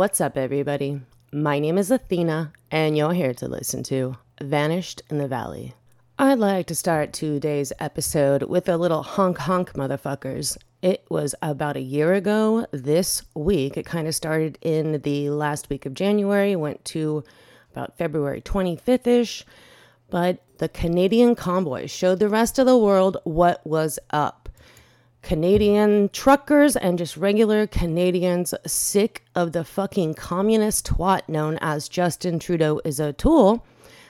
What's 0.00 0.22
up, 0.22 0.38
everybody? 0.38 1.02
My 1.30 1.58
name 1.58 1.76
is 1.76 1.90
Athena, 1.90 2.54
and 2.70 2.96
you're 2.96 3.12
here 3.12 3.34
to 3.34 3.46
listen 3.46 3.82
to 3.82 4.16
Vanished 4.40 5.02
in 5.10 5.18
the 5.18 5.28
Valley. 5.28 5.74
I'd 6.18 6.38
like 6.38 6.68
to 6.68 6.74
start 6.74 7.12
today's 7.12 7.70
episode 7.78 8.44
with 8.44 8.66
a 8.70 8.78
little 8.78 9.02
honk 9.02 9.36
honk, 9.36 9.74
motherfuckers. 9.74 10.56
It 10.80 11.04
was 11.10 11.34
about 11.42 11.76
a 11.76 11.82
year 11.82 12.14
ago 12.14 12.64
this 12.70 13.24
week. 13.34 13.76
It 13.76 13.84
kind 13.84 14.08
of 14.08 14.14
started 14.14 14.56
in 14.62 15.02
the 15.02 15.28
last 15.28 15.68
week 15.68 15.84
of 15.84 15.92
January, 15.92 16.56
went 16.56 16.82
to 16.86 17.22
about 17.70 17.98
February 17.98 18.40
25th 18.40 19.06
ish. 19.06 19.44
But 20.08 20.42
the 20.56 20.70
Canadian 20.70 21.34
convoy 21.34 21.88
showed 21.88 22.20
the 22.20 22.30
rest 22.30 22.58
of 22.58 22.64
the 22.64 22.78
world 22.78 23.18
what 23.24 23.60
was 23.66 23.98
up. 24.08 24.39
Canadian 25.22 26.08
truckers 26.10 26.76
and 26.76 26.98
just 26.98 27.16
regular 27.16 27.66
Canadians 27.66 28.54
sick 28.66 29.22
of 29.34 29.52
the 29.52 29.64
fucking 29.64 30.14
communist 30.14 30.86
twat 30.86 31.28
known 31.28 31.58
as 31.60 31.88
Justin 31.88 32.38
Trudeau 32.38 32.80
is 32.84 32.98
a 32.98 33.12
tool, 33.12 33.64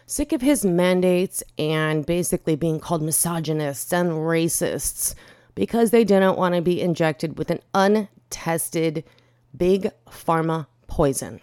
sick 0.06 0.32
of 0.32 0.40
his 0.40 0.64
mandates 0.64 1.42
and 1.58 2.06
basically 2.06 2.56
being 2.56 2.80
called 2.80 3.02
misogynists 3.02 3.92
and 3.92 4.10
racists 4.10 5.14
because 5.54 5.90
they 5.90 6.04
didn't 6.04 6.38
want 6.38 6.54
to 6.54 6.62
be 6.62 6.80
injected 6.80 7.36
with 7.38 7.50
an 7.50 7.60
untested 7.74 9.04
big 9.56 9.90
pharma 10.08 10.66
poison. 10.86 11.40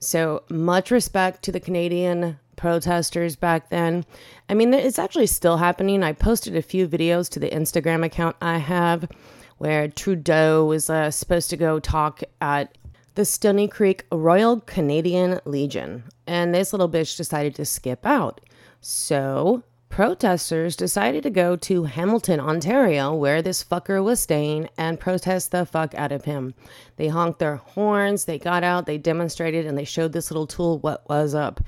So, 0.00 0.44
much 0.48 0.90
respect 0.90 1.42
to 1.44 1.52
the 1.52 1.58
Canadian 1.58 2.38
protesters 2.58 3.36
back 3.36 3.70
then. 3.70 4.04
I 4.50 4.54
mean, 4.54 4.74
it's 4.74 4.98
actually 4.98 5.28
still 5.28 5.56
happening. 5.56 6.02
I 6.02 6.12
posted 6.12 6.54
a 6.54 6.62
few 6.62 6.86
videos 6.86 7.30
to 7.30 7.40
the 7.40 7.48
Instagram 7.48 8.04
account 8.04 8.36
I 8.42 8.58
have 8.58 9.08
where 9.56 9.88
Trudeau 9.88 10.66
was 10.66 10.90
uh, 10.90 11.10
supposed 11.10 11.48
to 11.50 11.56
go 11.56 11.80
talk 11.80 12.22
at 12.40 12.76
the 13.14 13.24
Stoney 13.24 13.66
Creek 13.66 14.04
Royal 14.12 14.60
Canadian 14.60 15.40
Legion, 15.44 16.04
and 16.26 16.54
this 16.54 16.72
little 16.72 16.88
bitch 16.88 17.16
decided 17.16 17.54
to 17.56 17.64
skip 17.64 18.06
out. 18.06 18.40
So, 18.80 19.64
protesters 19.88 20.76
decided 20.76 21.24
to 21.24 21.30
go 21.30 21.56
to 21.56 21.82
Hamilton, 21.82 22.38
Ontario, 22.38 23.12
where 23.12 23.42
this 23.42 23.64
fucker 23.64 24.04
was 24.04 24.20
staying, 24.20 24.68
and 24.78 25.00
protest 25.00 25.50
the 25.50 25.66
fuck 25.66 25.92
out 25.96 26.12
of 26.12 26.26
him. 26.26 26.54
They 26.96 27.08
honked 27.08 27.40
their 27.40 27.56
horns, 27.56 28.24
they 28.24 28.38
got 28.38 28.62
out, 28.62 28.86
they 28.86 28.98
demonstrated, 28.98 29.66
and 29.66 29.76
they 29.76 29.84
showed 29.84 30.12
this 30.12 30.30
little 30.30 30.46
tool 30.46 30.78
what 30.78 31.08
was 31.08 31.34
up. 31.34 31.60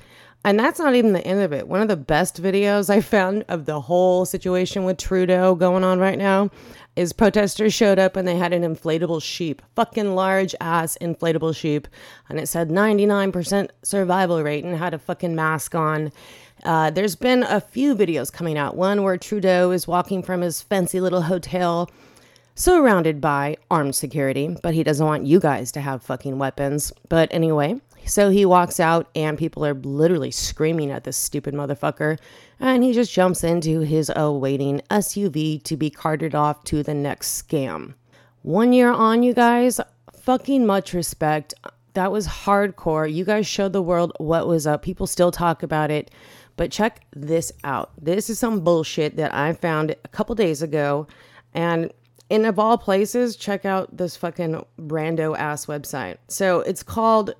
And 0.43 0.59
that's 0.59 0.79
not 0.79 0.95
even 0.95 1.13
the 1.13 1.25
end 1.25 1.41
of 1.41 1.53
it. 1.53 1.67
One 1.67 1.81
of 1.81 1.87
the 1.87 1.95
best 1.95 2.41
videos 2.41 2.89
I 2.89 3.01
found 3.01 3.45
of 3.47 3.65
the 3.65 3.79
whole 3.79 4.25
situation 4.25 4.85
with 4.85 4.97
Trudeau 4.97 5.53
going 5.53 5.83
on 5.83 5.99
right 5.99 6.17
now 6.17 6.49
is 6.95 7.13
protesters 7.13 7.73
showed 7.73 7.99
up 7.99 8.15
and 8.15 8.27
they 8.27 8.35
had 8.35 8.51
an 8.51 8.63
inflatable 8.63 9.21
sheep, 9.21 9.61
fucking 9.75 10.15
large 10.15 10.55
ass 10.59 10.97
inflatable 10.99 11.55
sheep, 11.55 11.87
and 12.27 12.39
it 12.39 12.47
said 12.47 12.69
99% 12.69 13.69
survival 13.83 14.41
rate 14.41 14.63
and 14.63 14.77
had 14.77 14.93
a 14.93 14.99
fucking 14.99 15.35
mask 15.35 15.75
on. 15.75 16.11
Uh, 16.63 16.89
there's 16.89 17.15
been 17.15 17.43
a 17.43 17.61
few 17.61 17.95
videos 17.95 18.31
coming 18.31 18.57
out. 18.57 18.75
One 18.75 19.03
where 19.03 19.17
Trudeau 19.17 19.71
is 19.71 19.87
walking 19.87 20.21
from 20.23 20.41
his 20.41 20.61
fancy 20.61 20.99
little 20.99 21.21
hotel 21.21 21.89
surrounded 22.55 23.21
by 23.21 23.57
armed 23.69 23.95
security, 23.95 24.55
but 24.61 24.73
he 24.73 24.83
doesn't 24.83 25.05
want 25.05 25.25
you 25.25 25.39
guys 25.39 25.71
to 25.71 25.81
have 25.81 26.03
fucking 26.03 26.37
weapons. 26.37 26.91
But 27.09 27.29
anyway, 27.31 27.79
so 28.05 28.29
he 28.29 28.45
walks 28.45 28.79
out, 28.79 29.09
and 29.15 29.37
people 29.37 29.65
are 29.65 29.73
literally 29.73 30.31
screaming 30.31 30.91
at 30.91 31.03
this 31.03 31.17
stupid 31.17 31.53
motherfucker. 31.53 32.17
And 32.59 32.83
he 32.83 32.93
just 32.93 33.13
jumps 33.13 33.43
into 33.43 33.81
his 33.81 34.11
awaiting 34.15 34.81
SUV 34.89 35.63
to 35.63 35.77
be 35.77 35.89
carted 35.89 36.35
off 36.35 36.63
to 36.65 36.83
the 36.83 36.93
next 36.93 37.47
scam. 37.47 37.95
One 38.43 38.73
year 38.73 38.91
on, 38.91 39.23
you 39.23 39.33
guys, 39.33 39.79
fucking 40.13 40.65
much 40.65 40.93
respect. 40.93 41.53
That 41.93 42.11
was 42.11 42.27
hardcore. 42.27 43.11
You 43.11 43.25
guys 43.25 43.47
showed 43.47 43.73
the 43.73 43.81
world 43.81 44.13
what 44.17 44.47
was 44.47 44.65
up. 44.65 44.81
People 44.81 45.07
still 45.07 45.31
talk 45.31 45.63
about 45.63 45.91
it. 45.91 46.11
But 46.55 46.71
check 46.71 47.05
this 47.15 47.51
out. 47.63 47.91
This 47.99 48.29
is 48.29 48.39
some 48.39 48.61
bullshit 48.61 49.15
that 49.17 49.33
I 49.33 49.53
found 49.53 49.91
a 49.91 50.07
couple 50.09 50.35
days 50.35 50.61
ago. 50.61 51.07
And 51.53 51.91
in 52.29 52.45
of 52.45 52.59
all 52.59 52.77
places, 52.77 53.35
check 53.35 53.65
out 53.65 53.97
this 53.97 54.15
fucking 54.15 54.63
Brando 54.79 55.37
ass 55.37 55.65
website. 55.65 56.17
So 56.27 56.61
it's 56.61 56.83
called 56.83 57.33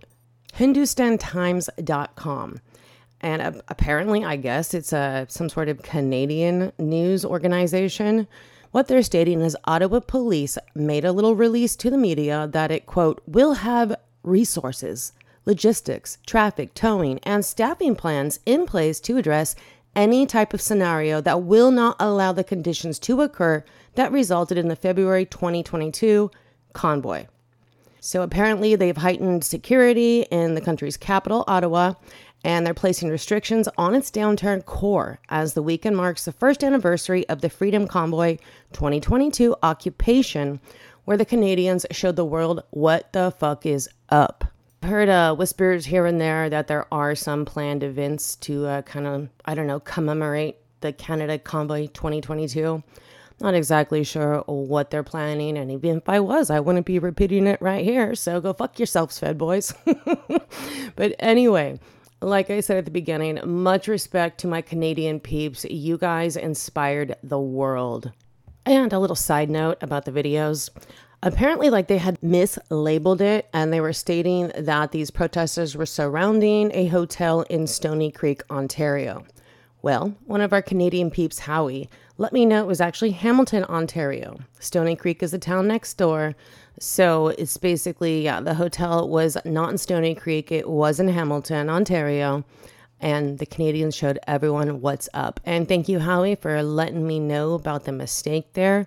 hindustantimes.com. 0.57 2.59
And 3.22 3.62
apparently, 3.67 4.25
I 4.25 4.35
guess 4.35 4.73
it's 4.73 4.94
a 4.94 5.28
some 5.29 5.47
sort 5.47 5.69
of 5.69 5.84
Canadian 5.84 6.72
news 6.79 7.23
organization. 7.23 8.28
What 8.72 8.88
they're 8.88 9.03
stating 9.03 9.41
is 9.41 9.56
Ottawa 9.66 10.00
police 10.00 10.57
made 10.73 11.06
a 11.06 11.11
little 11.11 11.35
release 11.35 11.75
to 11.78 11.90
the 11.90 11.97
media 11.97 12.50
that 12.51 12.72
it 12.72 12.88
quote 12.88 13.22
will 13.28 13.56
have 13.56 13.95
resources, 14.23 15.13
logistics, 15.45 16.17
traffic, 16.25 16.73
towing, 16.73 17.19
and 17.19 17.45
staffing 17.45 17.95
plans 17.95 18.40
in 18.45 18.66
place 18.66 19.00
to 19.01 19.17
address 19.17 19.56
any 19.95 20.25
type 20.25 20.53
of 20.53 20.61
scenario 20.61 21.22
that 21.22 21.44
will 21.44 21.69
not 21.69 21.95
allow 22.00 22.31
the 22.31 22.44
conditions 22.44 22.97
to 23.00 23.22
occur 23.22 23.63
that 23.95 24.11
resulted 24.11 24.57
in 24.57 24.67
the 24.67 24.75
February 24.75 25.25
2022 25.25 26.31
convoy. 26.73 27.25
So 28.03 28.23
apparently, 28.23 28.75
they've 28.75 28.97
heightened 28.97 29.44
security 29.44 30.23
in 30.31 30.56
the 30.56 30.62
country's 30.62 30.97
capital, 30.97 31.44
Ottawa, 31.47 31.94
and 32.44 32.66
they're 32.66 32.73
placing 32.73 33.09
restrictions 33.09 33.69
on 33.78 33.94
its 33.94 34.09
downtown 34.09 34.63
core 34.63 35.19
as 35.29 35.53
the 35.53 35.62
weekend 35.62 35.95
marks 35.95 36.25
the 36.25 36.31
first 36.31 36.63
anniversary 36.63 37.29
of 37.29 37.41
the 37.41 37.50
Freedom 37.50 37.88
Convoy 37.88 38.38
2022 38.73 39.56
occupation, 39.61 40.59
where 41.06 41.16
the 41.16 41.25
Canadians 41.25 41.85
showed 41.91 42.16
the 42.16 42.25
world 42.25 42.63
what 42.72 43.13
the 43.13 43.29
fuck 43.38 43.67
is 43.67 43.88
up. 44.09 44.45
I've 44.81 44.90
heard 44.90 45.09
uh, 45.09 45.35
whispers 45.35 45.85
here 45.85 46.07
and 46.07 46.19
there 46.19 46.50
that 46.50 46.66
there 46.66 46.91
are 46.91 47.13
some 47.13 47.45
planned 47.45 47.84
events 47.84 48.35
to 48.38 48.66
uh, 48.66 48.81
kind 48.81 49.06
of, 49.06 49.29
I 49.45 49.53
don't 49.53 49.67
know, 49.67 49.79
commemorate 49.79 50.57
the 50.79 50.91
Canada 50.91 51.38
Convoy 51.38 51.85
2022. 51.85 52.81
Not 53.41 53.56
exactly 53.56 54.03
sure 54.03 54.44
what 54.46 54.91
they're 54.91 55.02
planning, 55.02 55.57
and 55.57 55.72
even 55.72 55.97
if 55.97 56.07
I 56.07 56.19
was, 56.19 56.52
I 56.52 56.59
wouldn't 56.59 56.85
be 56.85 57.00
repeating 57.00 57.47
it 57.47 57.59
right 57.59 57.84
here. 57.84 58.13
So 58.13 58.40
go 58.40 58.53
fuck 58.53 58.78
yourselves, 58.78 59.18
Fed 59.18 59.40
boys. 59.40 59.74
but 60.96 61.16
anyway, 61.18 61.79
like 62.22 62.52
I 62.52 62.59
said 62.59 62.78
at 62.78 62.85
the 62.85 62.91
beginning, 62.91 63.40
much 63.44 63.88
respect 63.88 64.40
to 64.41 64.47
my 64.47 64.62
Canadian 64.62 65.19
peeps. 65.19 65.66
You 65.66 65.97
guys 65.97 66.38
inspired 66.38 67.16
the 67.24 67.40
world. 67.40 68.12
And 68.68 68.94
a 68.94 69.00
little 69.00 69.16
side 69.16 69.50
note 69.50 69.79
about 69.81 70.06
the 70.06 70.12
videos. 70.12 70.69
Apparently, 71.23 71.72
like 71.72 71.88
they 71.88 71.97
had 71.97 72.22
mislabeled 72.22 73.22
it 73.22 73.50
and 73.53 73.73
they 73.73 73.81
were 73.81 73.94
stating 73.94 74.52
that 74.56 74.91
these 74.91 75.09
protesters 75.09 75.75
were 75.75 75.88
surrounding 75.88 76.72
a 76.75 76.88
hotel 76.88 77.41
in 77.41 77.66
Stoney 77.66 78.12
Creek, 78.12 78.44
Ontario. 78.52 79.25
Well, 79.81 80.16
one 80.25 80.41
of 80.41 80.53
our 80.53 80.62
Canadian 80.62 81.09
peeps, 81.09 81.40
Howie, 81.40 81.90
let 82.21 82.33
me 82.33 82.45
know 82.45 82.61
it 82.61 82.67
was 82.67 82.81
actually 82.81 83.09
Hamilton, 83.09 83.63
Ontario. 83.63 84.37
Stoney 84.59 84.95
Creek 84.95 85.23
is 85.23 85.31
the 85.31 85.39
town 85.39 85.67
next 85.67 85.95
door. 85.95 86.35
So 86.79 87.29
it's 87.29 87.57
basically, 87.57 88.21
yeah, 88.21 88.39
the 88.39 88.53
hotel 88.53 89.09
was 89.09 89.39
not 89.43 89.71
in 89.71 89.79
Stoney 89.79 90.13
Creek, 90.13 90.51
it 90.51 90.69
was 90.69 90.99
in 90.99 91.07
Hamilton, 91.07 91.67
Ontario. 91.67 92.45
And 92.99 93.39
the 93.39 93.47
Canadians 93.47 93.95
showed 93.95 94.19
everyone 94.27 94.81
what's 94.81 95.09
up. 95.15 95.39
And 95.45 95.67
thank 95.67 95.89
you, 95.89 95.97
Howie, 95.97 96.35
for 96.35 96.61
letting 96.61 97.07
me 97.07 97.19
know 97.19 97.55
about 97.55 97.85
the 97.85 97.91
mistake 97.91 98.53
there. 98.53 98.85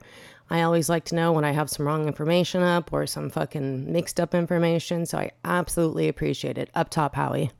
I 0.48 0.62
always 0.62 0.88
like 0.88 1.04
to 1.06 1.16
know 1.16 1.32
when 1.32 1.44
I 1.44 1.50
have 1.50 1.68
some 1.68 1.88
wrong 1.88 2.06
information 2.06 2.62
up 2.62 2.92
or 2.92 3.04
some 3.04 3.30
fucking 3.30 3.92
mixed 3.92 4.20
up 4.20 4.36
information. 4.36 5.06
So 5.06 5.18
I 5.18 5.32
absolutely 5.44 6.06
appreciate 6.06 6.56
it. 6.56 6.70
Up 6.76 6.88
top, 6.88 7.16
Howie. 7.16 7.50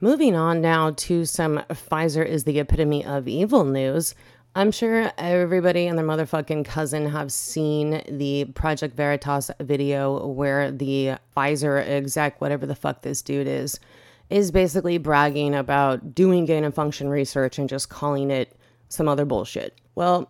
Moving 0.00 0.34
on 0.34 0.60
now 0.60 0.90
to 0.92 1.24
some 1.24 1.58
Pfizer 1.68 2.26
is 2.26 2.44
the 2.44 2.58
epitome 2.58 3.04
of 3.04 3.28
evil 3.28 3.64
news. 3.64 4.14
I'm 4.52 4.72
sure 4.72 5.12
everybody 5.16 5.86
and 5.86 5.96
their 5.96 6.04
motherfucking 6.04 6.64
cousin 6.64 7.08
have 7.10 7.30
seen 7.30 8.02
the 8.08 8.46
Project 8.46 8.96
Veritas 8.96 9.48
video 9.60 10.26
where 10.26 10.72
the 10.72 11.14
Pfizer 11.36 11.86
exec, 11.86 12.40
whatever 12.40 12.66
the 12.66 12.74
fuck 12.74 13.02
this 13.02 13.22
dude 13.22 13.46
is, 13.46 13.78
is 14.28 14.50
basically 14.50 14.98
bragging 14.98 15.54
about 15.54 16.16
doing 16.16 16.46
gain 16.46 16.64
of 16.64 16.74
function 16.74 17.08
research 17.08 17.60
and 17.60 17.68
just 17.68 17.90
calling 17.90 18.32
it 18.32 18.56
some 18.88 19.06
other 19.06 19.24
bullshit. 19.24 19.78
Well, 19.94 20.28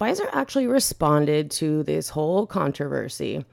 Pfizer 0.00 0.28
actually 0.32 0.68
responded 0.68 1.50
to 1.52 1.82
this 1.82 2.10
whole 2.10 2.46
controversy 2.46 3.44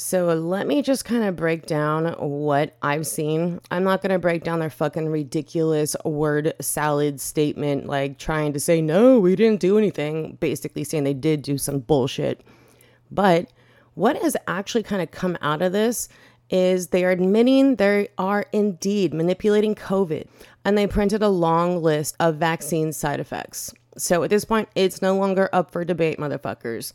so 0.00 0.32
let 0.32 0.66
me 0.66 0.80
just 0.80 1.04
kind 1.04 1.24
of 1.24 1.36
break 1.36 1.66
down 1.66 2.14
what 2.14 2.74
I've 2.80 3.06
seen. 3.06 3.60
I'm 3.70 3.84
not 3.84 4.00
going 4.00 4.12
to 4.12 4.18
break 4.18 4.42
down 4.42 4.58
their 4.58 4.70
fucking 4.70 5.10
ridiculous 5.10 5.94
word 6.06 6.54
salad 6.58 7.20
statement, 7.20 7.86
like 7.86 8.16
trying 8.16 8.54
to 8.54 8.60
say, 8.60 8.80
no, 8.80 9.20
we 9.20 9.36
didn't 9.36 9.60
do 9.60 9.76
anything, 9.76 10.38
basically 10.40 10.84
saying 10.84 11.04
they 11.04 11.12
did 11.12 11.42
do 11.42 11.58
some 11.58 11.80
bullshit. 11.80 12.40
But 13.10 13.52
what 13.92 14.16
has 14.22 14.38
actually 14.48 14.84
kind 14.84 15.02
of 15.02 15.10
come 15.10 15.36
out 15.42 15.60
of 15.60 15.72
this 15.72 16.08
is 16.48 16.86
they 16.86 17.04
are 17.04 17.10
admitting 17.10 17.76
they 17.76 18.08
are 18.16 18.46
indeed 18.52 19.12
manipulating 19.12 19.74
COVID 19.74 20.26
and 20.64 20.78
they 20.78 20.86
printed 20.86 21.22
a 21.22 21.28
long 21.28 21.82
list 21.82 22.16
of 22.20 22.36
vaccine 22.36 22.94
side 22.94 23.20
effects. 23.20 23.74
So 23.98 24.22
at 24.22 24.30
this 24.30 24.46
point, 24.46 24.70
it's 24.74 25.02
no 25.02 25.14
longer 25.14 25.50
up 25.52 25.70
for 25.70 25.84
debate, 25.84 26.18
motherfuckers. 26.18 26.92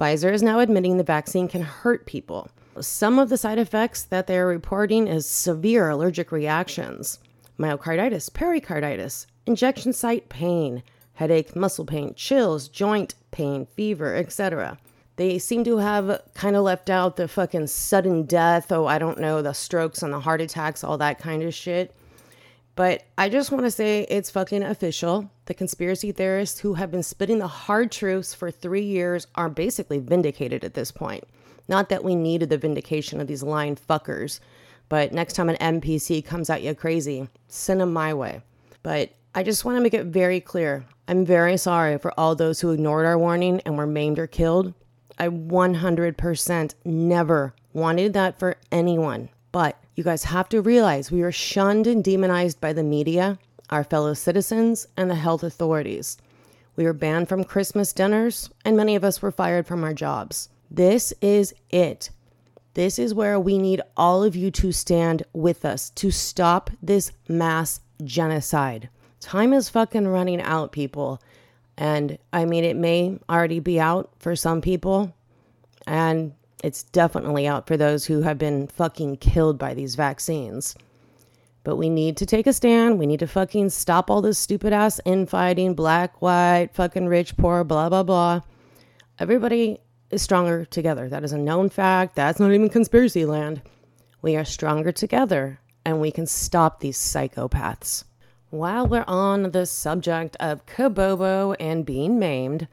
Pfizer 0.00 0.32
is 0.32 0.42
now 0.42 0.60
admitting 0.60 0.96
the 0.96 1.04
vaccine 1.04 1.46
can 1.46 1.60
hurt 1.60 2.06
people. 2.06 2.48
Some 2.80 3.18
of 3.18 3.28
the 3.28 3.36
side 3.36 3.58
effects 3.58 4.02
that 4.04 4.26
they're 4.26 4.46
reporting 4.46 5.06
is 5.06 5.26
severe 5.26 5.90
allergic 5.90 6.32
reactions, 6.32 7.18
myocarditis, 7.58 8.32
pericarditis, 8.32 9.26
injection 9.44 9.92
site 9.92 10.30
pain, 10.30 10.82
headache, 11.12 11.54
muscle 11.54 11.84
pain, 11.84 12.14
chills, 12.14 12.66
joint 12.66 13.14
pain, 13.30 13.66
fever, 13.76 14.16
etc. 14.16 14.78
They 15.16 15.38
seem 15.38 15.64
to 15.64 15.76
have 15.76 16.22
kind 16.32 16.56
of 16.56 16.62
left 16.62 16.88
out 16.88 17.16
the 17.16 17.28
fucking 17.28 17.66
sudden 17.66 18.22
death, 18.22 18.72
oh, 18.72 18.86
I 18.86 18.98
don't 18.98 19.20
know, 19.20 19.42
the 19.42 19.52
strokes 19.52 20.02
and 20.02 20.14
the 20.14 20.20
heart 20.20 20.40
attacks, 20.40 20.82
all 20.82 20.96
that 20.96 21.18
kind 21.18 21.42
of 21.42 21.52
shit. 21.52 21.94
But 22.74 23.02
I 23.18 23.28
just 23.28 23.52
want 23.52 23.66
to 23.66 23.70
say 23.70 24.06
it's 24.08 24.30
fucking 24.30 24.62
official. 24.62 25.30
The 25.50 25.54
conspiracy 25.54 26.12
theorists 26.12 26.60
who 26.60 26.74
have 26.74 26.92
been 26.92 27.02
spitting 27.02 27.40
the 27.40 27.48
hard 27.48 27.90
truths 27.90 28.32
for 28.32 28.52
three 28.52 28.84
years 28.84 29.26
are 29.34 29.48
basically 29.48 29.98
vindicated 29.98 30.62
at 30.62 30.74
this 30.74 30.92
point. 30.92 31.24
Not 31.66 31.88
that 31.88 32.04
we 32.04 32.14
needed 32.14 32.50
the 32.50 32.56
vindication 32.56 33.20
of 33.20 33.26
these 33.26 33.42
lying 33.42 33.74
fuckers, 33.74 34.38
but 34.88 35.12
next 35.12 35.32
time 35.32 35.48
an 35.48 35.80
NPC 35.80 36.24
comes 36.24 36.50
at 36.50 36.62
you 36.62 36.72
crazy, 36.76 37.28
send 37.48 37.80
them 37.80 37.92
my 37.92 38.14
way. 38.14 38.42
But 38.84 39.10
I 39.34 39.42
just 39.42 39.64
want 39.64 39.76
to 39.76 39.82
make 39.82 39.92
it 39.92 40.06
very 40.06 40.40
clear 40.40 40.84
I'm 41.08 41.26
very 41.26 41.56
sorry 41.56 41.98
for 41.98 42.14
all 42.16 42.36
those 42.36 42.60
who 42.60 42.70
ignored 42.70 43.04
our 43.04 43.18
warning 43.18 43.60
and 43.66 43.76
were 43.76 43.88
maimed 43.88 44.20
or 44.20 44.28
killed. 44.28 44.72
I 45.18 45.26
100% 45.30 46.74
never 46.84 47.54
wanted 47.72 48.12
that 48.12 48.38
for 48.38 48.56
anyone. 48.70 49.30
But 49.50 49.76
you 49.96 50.04
guys 50.04 50.22
have 50.22 50.48
to 50.50 50.62
realize 50.62 51.10
we 51.10 51.22
are 51.22 51.32
shunned 51.32 51.88
and 51.88 52.04
demonized 52.04 52.60
by 52.60 52.72
the 52.72 52.84
media, 52.84 53.40
our 53.70 53.84
fellow 53.84 54.14
citizens, 54.14 54.86
and 54.96 55.10
the 55.10 55.14
health 55.14 55.42
authorities. 55.42 56.18
We 56.76 56.84
were 56.84 56.92
banned 56.92 57.28
from 57.28 57.44
Christmas 57.44 57.92
dinners, 57.92 58.50
and 58.64 58.76
many 58.76 58.96
of 58.96 59.04
us 59.04 59.22
were 59.22 59.30
fired 59.32 59.66
from 59.66 59.84
our 59.84 59.94
jobs. 59.94 60.48
This 60.70 61.12
is 61.20 61.54
it. 61.70 62.10
This 62.74 62.98
is 62.98 63.14
where 63.14 63.38
we 63.40 63.58
need 63.58 63.82
all 63.96 64.22
of 64.22 64.36
you 64.36 64.50
to 64.52 64.72
stand 64.72 65.24
with 65.32 65.64
us 65.64 65.90
to 65.90 66.10
stop 66.10 66.70
this 66.82 67.12
mass 67.28 67.80
genocide. 68.04 68.88
Time 69.20 69.52
is 69.52 69.68
fucking 69.68 70.06
running 70.06 70.40
out, 70.40 70.72
people. 70.72 71.20
And 71.76 72.18
I 72.32 72.44
mean, 72.44 72.64
it 72.64 72.76
may 72.76 73.18
already 73.28 73.58
be 73.58 73.80
out 73.80 74.10
for 74.18 74.36
some 74.36 74.60
people, 74.60 75.14
and 75.86 76.32
it's 76.62 76.84
definitely 76.84 77.46
out 77.46 77.66
for 77.66 77.76
those 77.76 78.04
who 78.04 78.22
have 78.22 78.38
been 78.38 78.66
fucking 78.68 79.16
killed 79.16 79.58
by 79.58 79.74
these 79.74 79.94
vaccines. 79.94 80.76
But 81.62 81.76
we 81.76 81.90
need 81.90 82.16
to 82.18 82.26
take 82.26 82.46
a 82.46 82.52
stand. 82.52 82.98
We 82.98 83.06
need 83.06 83.20
to 83.20 83.26
fucking 83.26 83.70
stop 83.70 84.10
all 84.10 84.22
this 84.22 84.38
stupid 84.38 84.72
ass 84.72 85.00
infighting, 85.04 85.74
black, 85.74 86.22
white, 86.22 86.70
fucking 86.72 87.06
rich, 87.06 87.36
poor, 87.36 87.64
blah, 87.64 87.88
blah, 87.88 88.02
blah. 88.02 88.40
Everybody 89.18 89.80
is 90.10 90.22
stronger 90.22 90.64
together. 90.64 91.08
That 91.08 91.24
is 91.24 91.32
a 91.32 91.38
known 91.38 91.68
fact. 91.68 92.16
That's 92.16 92.40
not 92.40 92.52
even 92.52 92.70
conspiracy 92.70 93.26
land. 93.26 93.62
We 94.22 94.36
are 94.36 94.44
stronger 94.44 94.92
together 94.92 95.60
and 95.84 96.00
we 96.00 96.10
can 96.10 96.26
stop 96.26 96.80
these 96.80 96.98
psychopaths. 96.98 98.04
While 98.50 98.86
we're 98.86 99.04
on 99.06 99.52
the 99.52 99.64
subject 99.66 100.36
of 100.40 100.66
Kabobo 100.66 101.54
and 101.60 101.86
being 101.86 102.18
maimed, 102.18 102.66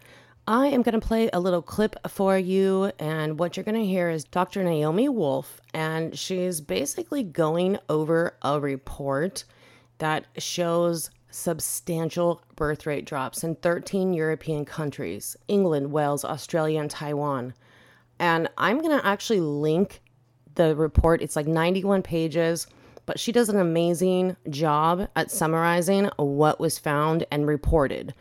I 0.50 0.68
am 0.68 0.82
going 0.82 0.98
to 0.98 1.06
play 1.06 1.30
a 1.34 1.42
little 1.42 1.62
clip 1.62 1.98
for 2.08 2.38
you. 2.38 2.92
And 3.00 3.38
what 3.38 3.58
you're 3.58 3.66
going 3.66 3.76
to 3.76 3.86
hear 3.86 4.10
is 4.10 4.24
Dr. 4.24 4.64
Naomi 4.64 5.10
Wolf, 5.10 5.60
and 5.74 6.18
she's 6.18 6.62
basically 6.62 7.22
going 7.22 7.78
over 7.90 8.38
a 8.42 8.58
report 8.58 9.44
that 9.98 10.26
shows 10.38 11.10
substantial 11.30 12.42
birth 12.56 12.86
rate 12.86 13.06
drops 13.06 13.44
in 13.44 13.56
13 13.56 14.14
European 14.14 14.64
countries 14.64 15.36
England, 15.50 15.92
Wales, 15.92 16.24
Australia, 16.24 16.80
and 16.80 16.90
Taiwan. 16.90 17.54
And 18.18 18.48
I'm 18.58 18.80
going 18.80 18.98
to 18.98 19.06
actually 19.06 19.42
link 19.42 20.02
the 20.56 20.76
report, 20.78 21.22
it's 21.22 21.36
like 21.36 21.46
91 21.46 22.04
pages 22.04 22.68
but 23.08 23.18
she 23.18 23.32
does 23.32 23.48
an 23.48 23.58
amazing 23.58 24.36
job 24.50 25.08
at 25.16 25.32
summarizing 25.32 26.12
what 26.18 26.60
was 26.60 26.78
found 26.78 27.26
and 27.32 27.48
reported. 27.48 28.14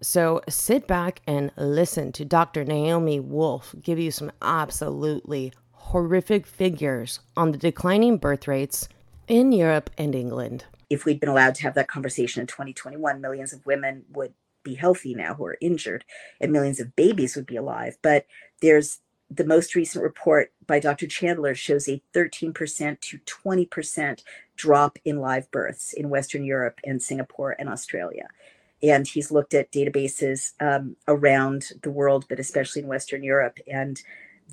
So 0.00 0.42
sit 0.48 0.86
back 0.86 1.20
and 1.26 1.50
listen 1.56 2.12
to 2.12 2.24
Dr. 2.24 2.64
Naomi 2.64 3.18
Wolf 3.20 3.74
give 3.82 3.98
you 3.98 4.10
some 4.10 4.30
absolutely 4.42 5.52
horrific 5.72 6.46
figures 6.46 7.20
on 7.36 7.52
the 7.52 7.58
declining 7.58 8.18
birth 8.18 8.46
rates 8.46 8.88
in 9.26 9.52
Europe 9.52 9.90
and 9.98 10.14
England. 10.14 10.64
If 10.90 11.04
we'd 11.04 11.20
been 11.20 11.28
allowed 11.28 11.54
to 11.56 11.62
have 11.62 11.74
that 11.74 11.88
conversation 11.88 12.40
in 12.40 12.46
2021, 12.46 13.20
millions 13.20 13.52
of 13.52 13.64
women 13.66 14.04
would 14.12 14.34
be 14.62 14.74
healthy 14.74 15.14
now 15.14 15.34
who 15.34 15.46
are 15.46 15.58
injured 15.60 16.04
and 16.40 16.52
millions 16.52 16.80
of 16.80 16.94
babies 16.94 17.36
would 17.36 17.46
be 17.46 17.56
alive. 17.56 17.96
But 18.02 18.26
there's 18.60 19.00
the 19.30 19.44
most 19.44 19.74
recent 19.74 20.02
report 20.02 20.52
by 20.66 20.80
Dr. 20.80 21.06
Chandler 21.06 21.54
shows 21.54 21.88
a 21.88 22.02
13% 22.14 23.00
to 23.00 23.18
20% 23.18 24.22
drop 24.56 24.98
in 25.04 25.18
live 25.18 25.50
births 25.50 25.92
in 25.92 26.08
Western 26.08 26.44
Europe 26.44 26.80
and 26.84 27.02
Singapore 27.02 27.54
and 27.58 27.68
Australia. 27.68 28.28
And 28.82 29.06
he's 29.06 29.30
looked 29.30 29.54
at 29.54 29.72
databases 29.72 30.52
um, 30.60 30.96
around 31.06 31.70
the 31.82 31.90
world, 31.90 32.26
but 32.28 32.38
especially 32.38 32.82
in 32.82 32.88
Western 32.88 33.22
Europe, 33.22 33.58
and 33.70 34.00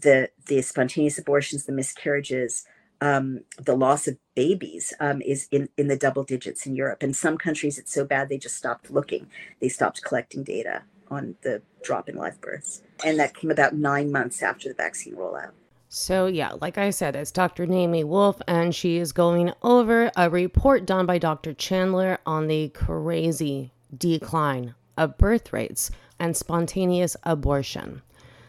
the 0.01 0.29
the 0.47 0.61
spontaneous 0.61 1.17
abortions, 1.17 1.65
the 1.65 1.71
miscarriages, 1.71 2.65
um, 3.01 3.41
the 3.57 3.75
loss 3.75 4.07
of 4.07 4.17
babies 4.35 4.93
um, 4.99 5.21
is 5.21 5.47
in, 5.51 5.69
in 5.77 5.87
the 5.87 5.97
double 5.97 6.23
digits 6.23 6.65
in 6.65 6.75
Europe. 6.75 7.03
In 7.03 7.13
some 7.13 7.37
countries, 7.37 7.77
it's 7.77 7.93
so 7.93 8.05
bad 8.05 8.29
they 8.29 8.37
just 8.37 8.55
stopped 8.55 8.91
looking. 8.91 9.27
They 9.61 9.69
stopped 9.69 10.03
collecting 10.03 10.43
data 10.43 10.83
on 11.09 11.35
the 11.41 11.61
drop 11.83 12.09
in 12.09 12.15
live 12.15 12.41
births. 12.41 12.81
And 13.03 13.19
that 13.19 13.35
came 13.35 13.51
about 13.51 13.75
nine 13.75 14.11
months 14.11 14.41
after 14.41 14.69
the 14.69 14.75
vaccine 14.75 15.15
rollout. 15.15 15.51
So, 15.87 16.25
yeah, 16.25 16.53
like 16.59 16.77
I 16.77 16.89
said, 16.89 17.15
it's 17.15 17.31
Dr. 17.31 17.65
Naomi 17.67 18.03
Wolf, 18.03 18.41
and 18.47 18.73
she 18.73 18.97
is 18.97 19.11
going 19.11 19.53
over 19.61 20.11
a 20.17 20.29
report 20.29 20.85
done 20.85 21.05
by 21.05 21.19
Dr. 21.19 21.53
Chandler 21.53 22.17
on 22.25 22.47
the 22.47 22.69
crazy 22.69 23.71
decline 23.97 24.75
of 24.97 25.17
birth 25.17 25.53
rates 25.53 25.91
and 26.19 26.35
spontaneous 26.35 27.17
abortion. 27.23 28.01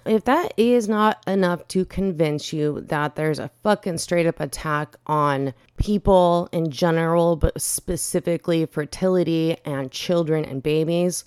If 0.04 0.24
that 0.24 0.54
is 0.56 0.88
not 0.88 1.20
enough 1.26 1.66
to 1.68 1.84
convince 1.84 2.52
you 2.52 2.82
that 2.82 3.16
there's 3.16 3.40
a 3.40 3.50
fucking 3.64 3.98
straight 3.98 4.26
up 4.26 4.38
attack 4.38 4.94
on 5.08 5.52
people 5.78 6.49
in 6.52 6.70
general, 6.70 7.34
but 7.34 7.61
specifically 7.61 8.66
fertility 8.66 9.56
and 9.64 9.90
children 9.90 10.44
and 10.44 10.62
babies, 10.62 11.25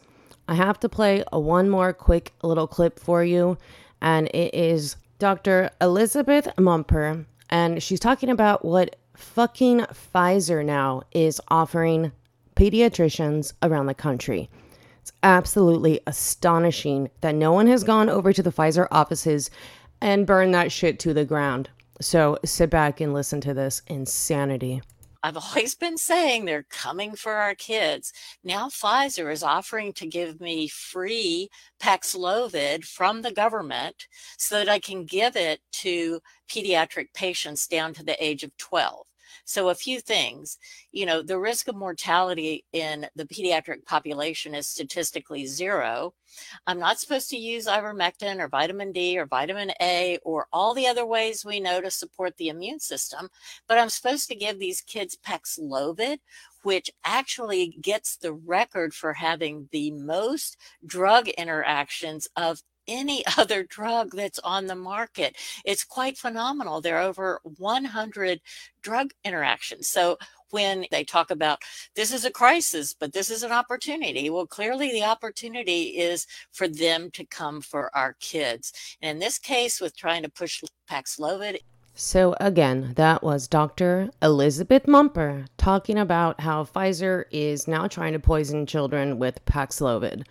I 0.48 0.53
have 0.53 0.79
to 0.79 0.89
play 0.89 1.25
a 1.31 1.39
one 1.39 1.69
more 1.69 1.91
quick 1.91 2.34
little 2.41 2.67
clip 2.67 3.00
for 3.00 3.24
you, 3.24 3.57
and 4.01 4.27
it 4.29 4.53
is 4.53 4.95
Dr. 5.19 5.69
Elizabeth 5.81 6.48
Mumper, 6.57 7.25
and 7.50 7.84
she's 7.84 8.00
talking 8.00 8.29
about 8.29 8.63
what 8.63 8.95
fucking 9.13 9.79
Pfizer 9.79 10.63
now 10.63 11.03
is 11.12 11.41
offering 11.50 12.13
pediatricians 12.60 13.54
around 13.63 13.86
the 13.86 13.94
country. 13.94 14.50
It's 15.01 15.13
absolutely 15.24 16.01
astonishing 16.06 17.10
that 17.22 17.34
no 17.34 17.54
one 17.54 17.68
has 17.68 17.86
gone 17.86 18.10
over 18.10 18.34
to 18.34 18.44
the 18.44 18.51
Pfizer 18.51 18.86
offices 18.92 19.50
and 20.01 20.28
burned 20.28 20.54
that 20.54 20.70
shit 20.70 21.00
to 21.00 21.13
the 21.13 21.24
ground. 21.24 21.70
So 22.01 22.38
sit 22.44 22.70
back 22.70 23.00
and 23.00 23.13
listen 23.13 23.39
to 23.42 23.54
this 23.54 23.82
insanity. 23.88 24.82
I've 25.24 25.38
always 25.38 25.74
been 25.74 25.98
saying 25.98 26.44
they're 26.44 26.66
coming 26.70 27.16
for 27.16 27.34
our 27.34 27.56
kids. 27.56 28.12
Now 28.44 28.68
Pfizer 28.68 29.32
is 29.32 29.42
offering 29.42 29.94
to 29.94 30.06
give 30.06 30.42
me 30.42 30.68
free 30.68 31.48
Paxlovid 31.82 32.84
from 32.84 33.22
the 33.22 33.32
government 33.32 34.08
so 34.38 34.56
that 34.60 34.68
I 34.68 34.80
can 34.80 35.06
give 35.06 35.38
it 35.38 35.62
to 35.74 36.20
pediatric 36.51 37.13
patients 37.13 37.68
down 37.68 37.94
to 37.94 38.04
the 38.04 38.22
age 38.22 38.44
of 38.44 38.56
12. 38.58 39.06
So, 39.50 39.70
a 39.70 39.74
few 39.75 40.00
things. 40.00 40.60
You 40.91 41.08
know, 41.08 41.24
the 41.24 41.39
risk 41.39 41.68
of 41.68 41.75
mortality 41.75 42.65
in 42.72 43.08
the 43.15 43.25
pediatric 43.25 43.84
population 43.84 44.53
is 44.53 44.68
statistically 44.68 45.48
zero. 45.48 46.13
I'm 46.68 46.77
not 46.77 47.00
supposed 47.00 47.32
to 47.32 47.36
use 47.36 47.65
ivermectin 47.65 48.39
or 48.39 48.48
vitamin 48.48 48.91
D 48.91 49.18
or 49.18 49.25
vitamin 49.25 49.72
A 49.82 50.20
or 50.24 50.46
all 50.53 50.75
the 50.75 50.86
other 50.86 51.03
ways 51.03 51.44
we 51.44 51.60
know 51.60 51.82
to 51.82 51.89
support 51.89 52.38
the 52.38 52.50
immune 52.50 52.79
system, 52.79 53.27
but 53.68 53.79
I'm 53.79 53.89
supposed 53.89 54.27
to 54.27 54.36
give 54.36 54.60
these 54.60 54.82
kids 54.82 55.18
Paxlovid, 55.25 56.20
which 56.62 56.91
actually 57.03 57.75
gets 57.82 58.18
the 58.18 58.34
record 58.34 58.94
for 58.94 59.13
having 59.13 59.68
the 59.72 59.89
most 59.89 60.58
drug 60.86 61.27
interactions 61.27 62.27
of 62.36 62.62
any 62.89 63.24
other 63.38 63.63
drug 63.63 64.12
that's 64.12 64.39
on 64.39 64.67
the 64.67 64.75
market. 64.75 65.38
It's 65.63 65.84
quite 65.84 66.17
phenomenal. 66.17 66.81
There 66.81 66.98
are 66.98 67.03
over 67.03 67.39
100 67.43 68.41
drug 68.81 69.12
interactions. 69.24 69.88
So 69.88 70.17
when 70.51 70.86
they 70.91 71.03
talk 71.03 71.31
about 71.31 71.60
this 71.96 72.12
is 72.12 72.25
a 72.25 72.31
crisis, 72.31 72.93
but 72.93 73.13
this 73.13 73.29
is 73.29 73.43
an 73.43 73.51
opportunity. 73.51 74.29
Well, 74.29 74.48
clearly 74.48 74.91
the 74.91 75.03
opportunity 75.03 75.98
is 76.00 76.25
for 76.51 76.67
them 76.67 77.12
to 77.12 77.25
come 77.25 77.62
for 77.62 77.96
our 77.96 78.15
kids. 78.19 78.98
And 79.01 79.12
in 79.12 79.19
this 79.19 79.38
case, 79.38 79.79
with 79.79 79.96
trying 79.96 80.24
to 80.24 80.29
push 80.29 80.63
Paxlovid. 80.89 81.60
So 81.93 82.36
again, 82.39 82.93
that 82.96 83.24
was 83.24 83.48
Dr. 83.48 84.10
Elizabeth 84.22 84.88
Mumper 84.88 85.46
talking 85.58 85.98
about 86.00 86.39
how 86.39 86.63
Pfizer 86.63 87.25
is 87.29 87.67
now 87.67 87.88
trying 87.88 88.13
to 88.13 88.19
poison 88.19 88.65
children 88.65 89.19
with 89.19 89.43
Paxlovid. 89.46 90.24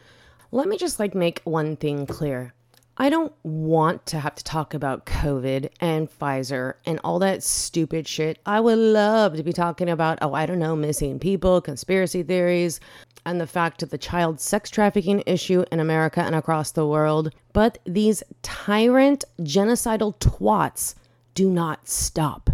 Let 0.50 0.66
me 0.66 0.78
just 0.78 0.98
like 0.98 1.14
make 1.14 1.42
one 1.44 1.76
thing 1.76 2.06
clear. 2.06 2.54
I 2.96 3.10
don't 3.10 3.34
want 3.42 4.06
to 4.06 4.18
have 4.18 4.34
to 4.34 4.42
talk 4.42 4.72
about 4.72 5.04
COVID 5.04 5.68
and 5.78 6.08
Pfizer 6.08 6.74
and 6.86 6.98
all 7.04 7.18
that 7.18 7.42
stupid 7.42 8.08
shit. 8.08 8.38
I 8.46 8.58
would 8.58 8.78
love 8.78 9.36
to 9.36 9.42
be 9.42 9.52
talking 9.52 9.90
about, 9.90 10.18
oh, 10.22 10.32
I 10.32 10.46
don't 10.46 10.58
know, 10.58 10.74
missing 10.74 11.18
people, 11.18 11.60
conspiracy 11.60 12.22
theories, 12.22 12.80
and 13.26 13.38
the 13.38 13.46
fact 13.46 13.82
of 13.82 13.90
the 13.90 13.98
child 13.98 14.40
sex 14.40 14.70
trafficking 14.70 15.22
issue 15.26 15.64
in 15.70 15.80
America 15.80 16.22
and 16.22 16.34
across 16.34 16.72
the 16.72 16.86
world. 16.86 17.32
But 17.52 17.76
these 17.84 18.22
tyrant, 18.42 19.26
genocidal 19.42 20.18
twats 20.18 20.94
do 21.34 21.50
not 21.50 21.86
stop. 21.86 22.48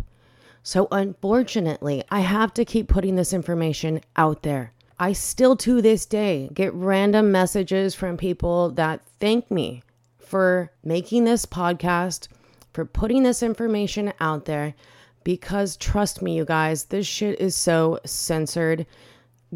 So, 0.65 0.89
unfortunately, 0.91 2.03
I 2.11 2.21
have 2.21 2.53
to 2.55 2.65
keep 2.65 2.89
putting 2.89 3.15
this 3.15 3.33
information 3.33 4.01
out 4.17 4.43
there. 4.43 4.73
I 4.99 5.13
still 5.13 5.57
to 5.57 5.83
this 5.83 6.07
day 6.07 6.51
get 6.55 6.73
random 6.75 7.33
messages 7.33 7.95
from 7.95 8.17
people 8.17 8.71
that 8.73 9.01
thank 9.19 9.51
me 9.51 9.83
for 10.19 10.71
making 10.85 11.25
this 11.25 11.47
podcast, 11.47 12.29
for 12.73 12.85
putting 12.85 13.23
this 13.23 13.43
information 13.43 14.13
out 14.21 14.45
there, 14.45 14.75
because 15.25 15.77
trust 15.77 16.23
me, 16.23 16.37
you 16.37 16.45
guys, 16.45 16.85
this 16.85 17.07
shit 17.07 17.41
is 17.41 17.57
so 17.57 17.99
censored. 18.05 18.87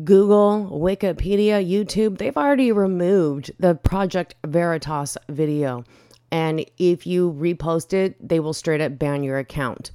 Google, 0.05 0.69
Wikipedia, 0.73 1.65
YouTube, 1.65 2.19
they've 2.19 2.37
already 2.37 2.73
removed 2.73 3.51
the 3.59 3.75
Project 3.75 4.35
Veritas 4.47 5.17
video. 5.29 5.85
And 6.31 6.65
if 6.79 7.07
you 7.07 7.33
repost 7.33 7.93
it, 7.93 8.17
they 8.27 8.41
will 8.41 8.53
straight 8.53 8.81
up 8.81 8.99
ban 8.99 9.23
your 9.23 9.39
account. 9.39 9.93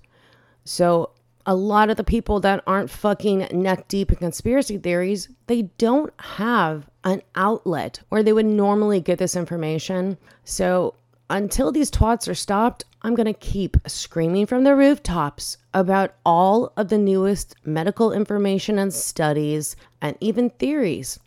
So, 0.65 1.11
a 1.45 1.55
lot 1.55 1.89
of 1.89 1.97
the 1.97 2.03
people 2.03 2.39
that 2.41 2.63
aren't 2.65 2.89
fucking 2.89 3.47
neck 3.51 3.87
deep 3.87 4.11
in 4.11 4.17
conspiracy 4.17 4.77
theories, 4.77 5.29
they 5.47 5.63
don't 5.77 6.13
have 6.19 6.89
an 7.03 7.21
outlet 7.35 7.99
where 8.09 8.23
they 8.23 8.33
would 8.33 8.45
normally 8.45 9.01
get 9.01 9.19
this 9.19 9.35
information. 9.35 10.17
So, 10.45 10.95
until 11.29 11.71
these 11.71 11.89
twats 11.89 12.27
are 12.29 12.35
stopped, 12.35 12.85
I'm 13.01 13.15
going 13.15 13.25
to 13.25 13.33
keep 13.33 13.75
screaming 13.87 14.45
from 14.45 14.63
the 14.63 14.75
rooftops 14.75 15.57
about 15.73 16.13
all 16.25 16.71
of 16.77 16.89
the 16.89 16.97
newest 16.97 17.55
medical 17.65 18.11
information 18.13 18.77
and 18.77 18.93
studies 18.93 19.75
and 20.01 20.15
even 20.19 20.49
theories 20.51 21.19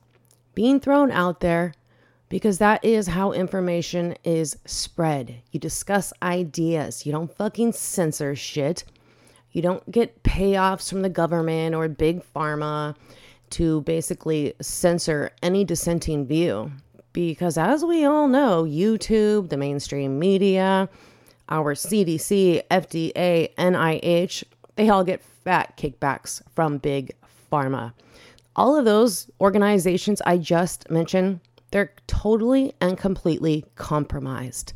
being 0.55 0.81
thrown 0.81 1.11
out 1.11 1.41
there 1.41 1.75
because 2.29 2.59
that 2.59 2.85
is 2.85 3.07
how 3.07 3.33
information 3.33 4.17
is 4.25 4.57
spread. 4.65 5.37
You 5.53 5.61
discuss 5.61 6.13
ideas, 6.23 7.07
you 7.07 7.13
don't 7.13 7.35
fucking 7.37 7.73
censor 7.73 8.35
shit. 8.35 8.85
You 9.57 9.63
don't 9.63 9.91
get 9.91 10.23
payoffs 10.23 10.91
from 10.91 11.01
the 11.01 11.09
government 11.09 11.75
or 11.75 11.89
big 11.89 12.23
pharma 12.35 12.95
to 13.49 13.81
basically 13.81 14.53
censor 14.61 15.31
any 15.43 15.65
dissenting 15.65 16.27
view. 16.27 16.71
Because 17.15 17.57
as 17.57 17.83
we 17.83 18.05
all 18.05 18.29
know, 18.29 18.65
YouTube, 18.65 19.49
the 19.49 19.57
mainstream 19.57 20.19
media, 20.19 20.91
our 21.49 21.75
CDC, 21.75 22.65
FDA, 22.71 23.55
NIH, 23.55 24.45
they 24.75 24.91
all 24.91 25.03
get 25.03 25.23
fat 25.23 25.75
kickbacks 25.79 26.43
from 26.55 26.77
big 26.77 27.15
pharma. 27.51 27.95
All 28.57 28.77
of 28.77 28.85
those 28.85 29.31
organizations 29.41 30.21
I 30.27 30.37
just 30.37 30.91
mentioned, 30.91 31.41
they're 31.71 31.95
totally 32.07 32.75
and 32.83 32.99
completely 32.99 33.65
compromised. 33.77 34.75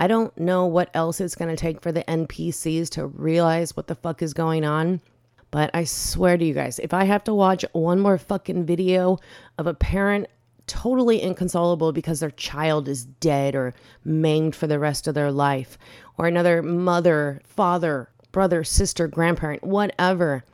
I 0.00 0.06
don't 0.06 0.36
know 0.38 0.64
what 0.64 0.88
else 0.94 1.20
it's 1.20 1.34
going 1.34 1.54
to 1.54 1.60
take 1.60 1.82
for 1.82 1.92
the 1.92 2.02
NPCs 2.04 2.88
to 2.92 3.06
realize 3.06 3.76
what 3.76 3.86
the 3.86 3.94
fuck 3.94 4.22
is 4.22 4.32
going 4.32 4.64
on. 4.64 5.02
But 5.50 5.70
I 5.74 5.84
swear 5.84 6.38
to 6.38 6.44
you 6.44 6.54
guys, 6.54 6.78
if 6.78 6.94
I 6.94 7.04
have 7.04 7.22
to 7.24 7.34
watch 7.34 7.66
one 7.72 8.00
more 8.00 8.16
fucking 8.16 8.64
video 8.64 9.18
of 9.58 9.66
a 9.66 9.74
parent 9.74 10.28
totally 10.66 11.20
inconsolable 11.20 11.92
because 11.92 12.20
their 12.20 12.30
child 12.30 12.88
is 12.88 13.04
dead 13.04 13.54
or 13.54 13.74
maimed 14.02 14.56
for 14.56 14.66
the 14.66 14.78
rest 14.78 15.06
of 15.06 15.14
their 15.14 15.30
life, 15.30 15.76
or 16.16 16.26
another 16.26 16.62
mother, 16.62 17.42
father, 17.44 18.08
brother, 18.32 18.64
sister, 18.64 19.06
grandparent, 19.06 19.62
whatever, 19.62 20.44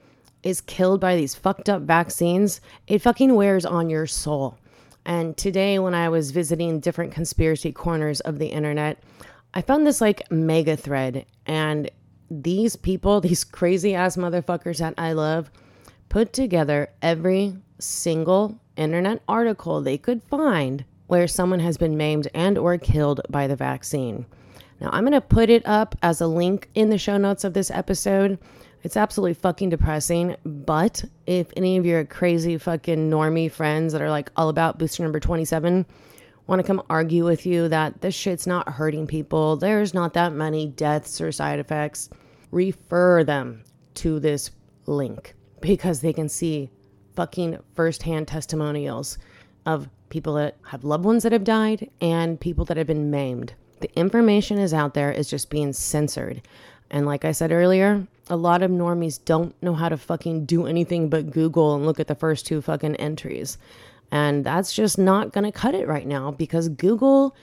is 0.43 0.61
killed 0.61 1.01
by 1.01 1.15
these 1.15 1.37
fucked 1.37 1.69
up 1.69 1.83
vaccines, 1.83 2.61
it 2.89 3.01
fucking 3.01 3.37
wears 3.37 3.65
on 3.65 3.91
your 3.91 4.09
soul. 4.09 4.59
And 5.05 5.37
today, 5.37 5.79
when 5.79 5.95
I 5.95 6.09
was 6.09 6.33
visiting 6.33 6.81
different 6.81 7.13
conspiracy 7.13 7.71
corners 7.71 8.19
of 8.21 8.41
the 8.41 8.49
internet, 8.49 8.99
I 9.55 9.63
found 9.63 9.87
this 9.87 10.01
like 10.01 10.31
mega 10.31 10.77
thread, 10.77 11.27
and 11.47 11.91
these 12.31 12.77
people, 12.77 13.21
these 13.23 13.45
crazy 13.45 13.95
ass 13.95 14.17
motherfuckers 14.17 14.79
that 14.79 14.95
I 14.99 15.13
love, 15.13 15.51
put 16.09 16.33
together 16.33 16.91
every 17.03 17.57
single 17.79 18.59
internet 18.77 19.23
article 19.29 19.81
they 19.81 19.99
could 19.99 20.23
find 20.23 20.85
where 21.07 21.29
someone 21.29 21.61
has 21.61 21.77
been 21.77 21.97
maimed 21.97 22.29
and 22.35 22.59
or 22.59 22.79
killed 22.79 23.21
by 23.29 23.47
the 23.47 23.57
vaccine. 23.57 24.27
Now, 24.81 24.91
I'm 24.93 25.05
going 25.05 25.13
to 25.13 25.21
put 25.21 25.49
it 25.49 25.67
up 25.67 25.95
as 26.03 26.21
a 26.21 26.27
link 26.27 26.69
in 26.75 26.91
the 26.91 26.99
show 26.99 27.17
notes 27.17 27.45
of 27.45 27.55
this 27.55 27.71
episode. 27.71 28.39
It's 28.83 28.97
absolutely 28.97 29.35
fucking 29.35 29.71
depressing, 29.71 30.37
but 30.45 31.05
if 31.27 31.49
any 31.57 31.77
of 31.77 31.87
your 31.87 32.05
crazy 32.05 32.59
fucking 32.59 33.11
normie 33.11 33.51
friends 33.51 33.93
that 33.93 34.03
are 34.03 34.11
like 34.11 34.31
all 34.37 34.49
about 34.49 34.79
booster 34.79 35.03
number 35.03 35.19
27 35.19 35.87
want 36.47 36.61
to 36.61 36.67
come 36.67 36.83
argue 36.89 37.25
with 37.25 37.45
you 37.47 37.69
that 37.69 38.01
this 38.01 38.15
shit's 38.15 38.47
not 38.47 38.69
hurting 38.69 39.07
people, 39.07 39.57
there's 39.57 39.95
not 39.95 40.15
that 40.15 40.33
many 40.33 40.67
deaths 40.67 41.21
or 41.21 41.33
side 41.33 41.59
effects, 41.59 42.09
refer 42.51 43.25
them 43.25 43.65
to 43.95 44.21
this 44.21 44.51
link 44.87 45.35
because 45.61 46.01
they 46.01 46.13
can 46.13 46.29
see 46.29 46.71
fucking 47.15 47.59
firsthand 47.75 48.29
testimonials 48.29 49.19
of 49.65 49.89
people 50.11 50.35
that 50.35 50.57
have 50.67 50.85
loved 50.85 51.05
ones 51.05 51.23
that 51.25 51.33
have 51.33 51.45
died 51.45 51.91
and 52.01 52.41
people 52.41 52.65
that 52.65 52.77
have 52.77 52.87
been 52.87 53.11
maimed. 53.11 53.55
The 53.81 53.99
information 53.99 54.59
is 54.59 54.73
out 54.73 54.95
there, 54.95 55.11
it's 55.11 55.31
just 55.31 55.51
being 55.51 55.73
censored. 55.73 56.43
And 56.91 57.05
like 57.05 57.25
I 57.25 57.33
said 57.33 57.51
earlier, 57.51 58.07
a 58.29 58.37
lot 58.37 58.63
of 58.63 58.71
normies 58.71 59.23
don't 59.25 59.61
know 59.63 59.75
how 59.75 59.89
to 59.89 59.97
fucking 59.97 60.47
do 60.47 60.67
anything 60.67 61.09
but 61.09 61.31
Google 61.31 61.75
and 61.75 61.85
look 61.85 61.99
at 61.99 62.07
the 62.07 62.15
first 62.15 62.47
two 62.47 62.63
fucking 62.63 62.97
entries. 62.97 63.59
And 64.11 64.45
that's 64.45 64.73
just 64.73 64.99
not 64.99 65.33
going 65.33 65.45
to 65.45 65.53
cut 65.53 65.75
it 65.75 65.89
right 65.89 66.07
now 66.07 66.31
because 66.31 66.69
Google, 66.69 67.37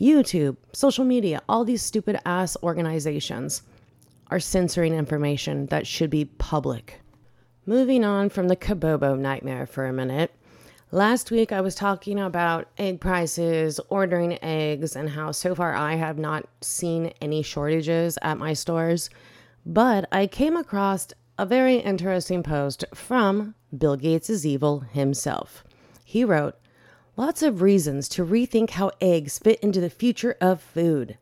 YouTube, 0.00 0.56
social 0.72 1.04
media, 1.04 1.42
all 1.48 1.64
these 1.64 1.82
stupid 1.82 2.18
ass 2.26 2.56
organizations 2.62 3.62
are 4.30 4.40
censoring 4.40 4.94
information 4.94 5.66
that 5.66 5.86
should 5.86 6.10
be 6.10 6.24
public. 6.24 7.00
Moving 7.66 8.04
on 8.04 8.28
from 8.28 8.48
the 8.48 8.56
Kabobo 8.56 9.18
nightmare 9.18 9.66
for 9.66 9.86
a 9.86 9.92
minute. 9.92 10.34
Last 10.90 11.30
week 11.30 11.52
I 11.52 11.60
was 11.60 11.74
talking 11.74 12.18
about 12.18 12.68
egg 12.76 13.00
prices, 13.00 13.80
ordering 13.88 14.42
eggs, 14.42 14.96
and 14.96 15.08
how 15.08 15.32
so 15.32 15.54
far 15.54 15.74
I 15.74 15.94
have 15.94 16.18
not 16.18 16.46
seen 16.60 17.12
any 17.20 17.42
shortages 17.42 18.18
at 18.20 18.36
my 18.36 18.52
stores. 18.52 19.08
But 19.64 20.06
I 20.12 20.26
came 20.26 20.56
across 20.56 21.08
a 21.38 21.46
very 21.46 21.76
interesting 21.76 22.42
post 22.42 22.84
from 22.94 23.54
Bill 23.76 23.96
Gates 23.96 24.44
evil 24.44 24.80
himself. 24.80 25.64
He 26.12 26.26
wrote, 26.26 26.56
Lots 27.16 27.42
of 27.42 27.62
reasons 27.62 28.06
to 28.10 28.26
rethink 28.26 28.72
how 28.72 28.90
eggs 29.00 29.38
fit 29.38 29.58
into 29.60 29.80
the 29.80 29.88
future 29.88 30.36
of 30.42 30.60
food. 30.60 31.16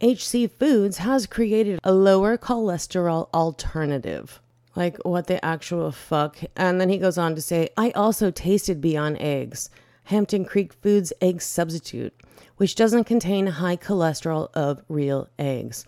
HC 0.00 0.50
Foods 0.58 0.96
has 0.96 1.26
created 1.26 1.78
a 1.84 1.92
lower 1.92 2.38
cholesterol 2.38 3.28
alternative. 3.34 4.40
Like, 4.74 4.96
what 5.04 5.26
the 5.26 5.44
actual 5.44 5.92
fuck? 5.92 6.38
And 6.56 6.80
then 6.80 6.88
he 6.88 6.96
goes 6.96 7.18
on 7.18 7.34
to 7.34 7.42
say, 7.42 7.68
I 7.76 7.90
also 7.90 8.30
tasted 8.30 8.80
Beyond 8.80 9.18
Eggs, 9.20 9.68
Hampton 10.04 10.46
Creek 10.46 10.72
Foods 10.72 11.12
egg 11.20 11.42
substitute, 11.42 12.18
which 12.56 12.76
doesn't 12.76 13.04
contain 13.04 13.46
high 13.46 13.76
cholesterol 13.76 14.48
of 14.54 14.82
real 14.88 15.28
eggs. 15.38 15.84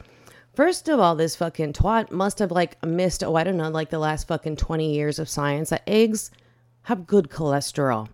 First 0.53 0.91
of 0.91 1.01
all, 1.01 1.17
this 1.17 1.37
fucking 1.37 1.73
twat 1.73 2.11
must 2.11 2.39
have 2.39 2.51
like 2.51 2.85
missed, 2.85 3.25
oh, 3.25 3.37
I 3.37 3.45
don't 3.45 3.57
know, 3.57 3.71
like 3.71 3.89
the 3.89 3.99
last 3.99 4.29
fucking 4.29 4.57
20 4.57 4.93
years 4.93 5.19
of 5.19 5.27
science 5.27 5.71
that 5.71 5.85
eggs 5.87 6.31
have 6.85 7.07
good 7.07 7.29
cholesterol. 7.29 8.09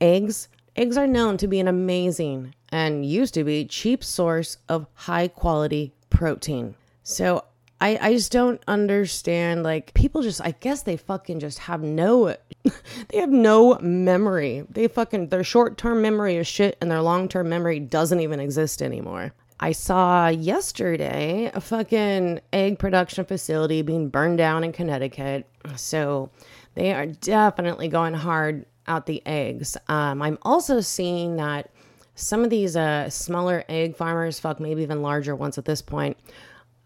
Eggs, 0.00 0.48
eggs 0.76 0.96
are 0.96 1.06
known 1.06 1.36
to 1.36 1.46
be 1.46 1.60
an 1.60 1.68
amazing 1.68 2.54
and 2.70 3.04
used 3.04 3.34
to 3.34 3.44
be 3.44 3.64
cheap 3.64 4.02
source 4.02 4.56
of 4.68 4.86
high 4.94 5.28
quality 5.28 5.92
protein. 6.08 6.74
So 7.02 7.44
I, 7.80 7.98
I 8.00 8.12
just 8.12 8.30
don't 8.30 8.62
understand 8.68 9.62
like 9.62 9.94
people 9.94 10.22
just 10.22 10.40
I 10.42 10.52
guess 10.60 10.82
they 10.82 10.96
fucking 10.96 11.40
just 11.40 11.60
have 11.60 11.82
no 11.82 12.36
they 13.08 13.18
have 13.18 13.30
no 13.30 13.78
memory. 13.80 14.64
They 14.70 14.86
fucking 14.86 15.28
their 15.28 15.44
short-term 15.44 16.02
memory 16.02 16.36
is 16.36 16.46
shit 16.46 16.76
and 16.80 16.90
their 16.90 17.00
long-term 17.00 17.48
memory 17.48 17.80
doesn't 17.80 18.20
even 18.20 18.38
exist 18.38 18.82
anymore. 18.82 19.32
I 19.62 19.72
saw 19.72 20.28
yesterday 20.28 21.50
a 21.52 21.60
fucking 21.60 22.40
egg 22.52 22.78
production 22.78 23.24
facility 23.26 23.82
being 23.82 24.08
burned 24.08 24.38
down 24.38 24.64
in 24.64 24.72
Connecticut. 24.72 25.46
So 25.76 26.30
they 26.74 26.92
are 26.92 27.06
definitely 27.06 27.88
going 27.88 28.14
hard 28.14 28.66
out 28.86 29.06
the 29.06 29.22
eggs. 29.26 29.76
Um, 29.88 30.22
I'm 30.22 30.38
also 30.42 30.80
seeing 30.80 31.36
that 31.36 31.70
some 32.14 32.44
of 32.44 32.50
these 32.50 32.76
uh, 32.76 33.08
smaller 33.08 33.64
egg 33.68 33.96
farmers, 33.96 34.38
fuck, 34.38 34.60
maybe 34.60 34.82
even 34.82 35.02
larger 35.02 35.34
ones 35.34 35.58
at 35.58 35.64
this 35.64 35.82
point, 35.82 36.16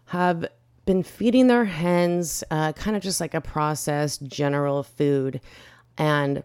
have 0.05 0.45
been 0.85 1.03
feeding 1.03 1.47
their 1.47 1.65
hens 1.65 2.43
uh, 2.51 2.71
kind 2.73 2.95
of 2.95 3.01
just 3.01 3.19
like 3.19 3.33
a 3.33 3.41
processed 3.41 4.23
general 4.23 4.83
food. 4.83 5.41
And 5.97 6.43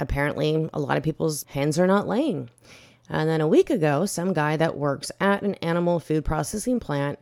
apparently, 0.00 0.68
a 0.72 0.80
lot 0.80 0.96
of 0.96 1.02
people's 1.02 1.44
hens 1.44 1.78
are 1.78 1.86
not 1.86 2.08
laying. 2.08 2.50
And 3.08 3.28
then 3.28 3.40
a 3.40 3.48
week 3.48 3.70
ago, 3.70 4.04
some 4.04 4.32
guy 4.32 4.56
that 4.56 4.76
works 4.76 5.10
at 5.20 5.42
an 5.42 5.54
animal 5.56 6.00
food 6.00 6.24
processing 6.24 6.80
plant 6.80 7.18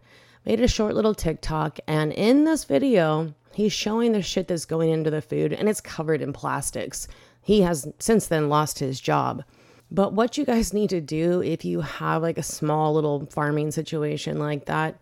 made 0.47 0.61
a 0.61 0.69
short 0.69 0.95
little 0.95 1.15
TikTok. 1.15 1.81
And 1.87 2.13
in 2.13 2.45
this 2.45 2.65
video, 2.65 3.35
he's 3.53 3.73
showing 3.73 4.13
the 4.13 4.23
shit 4.23 4.49
that's 4.49 4.65
going 4.65 4.91
into 4.91 5.11
the 5.11 5.21
food 5.21 5.53
and 5.53 5.69
it's 5.69 5.81
covered 5.81 6.23
in 6.23 6.33
plastics. 6.33 7.09
He 7.43 7.61
has 7.63 7.87
since 7.99 8.27
then 8.29 8.49
lost 8.49 8.79
his 8.79 9.01
job. 9.01 9.45
But 9.91 10.13
what 10.13 10.39
you 10.39 10.45
guys 10.45 10.73
need 10.73 10.91
to 10.91 11.01
do 11.01 11.43
if 11.43 11.65
you 11.65 11.81
have 11.81 12.23
like 12.23 12.39
a 12.39 12.43
small 12.43 12.95
little 12.95 13.27
farming 13.27 13.73
situation 13.73 14.39
like 14.39 14.65
that, 14.67 15.01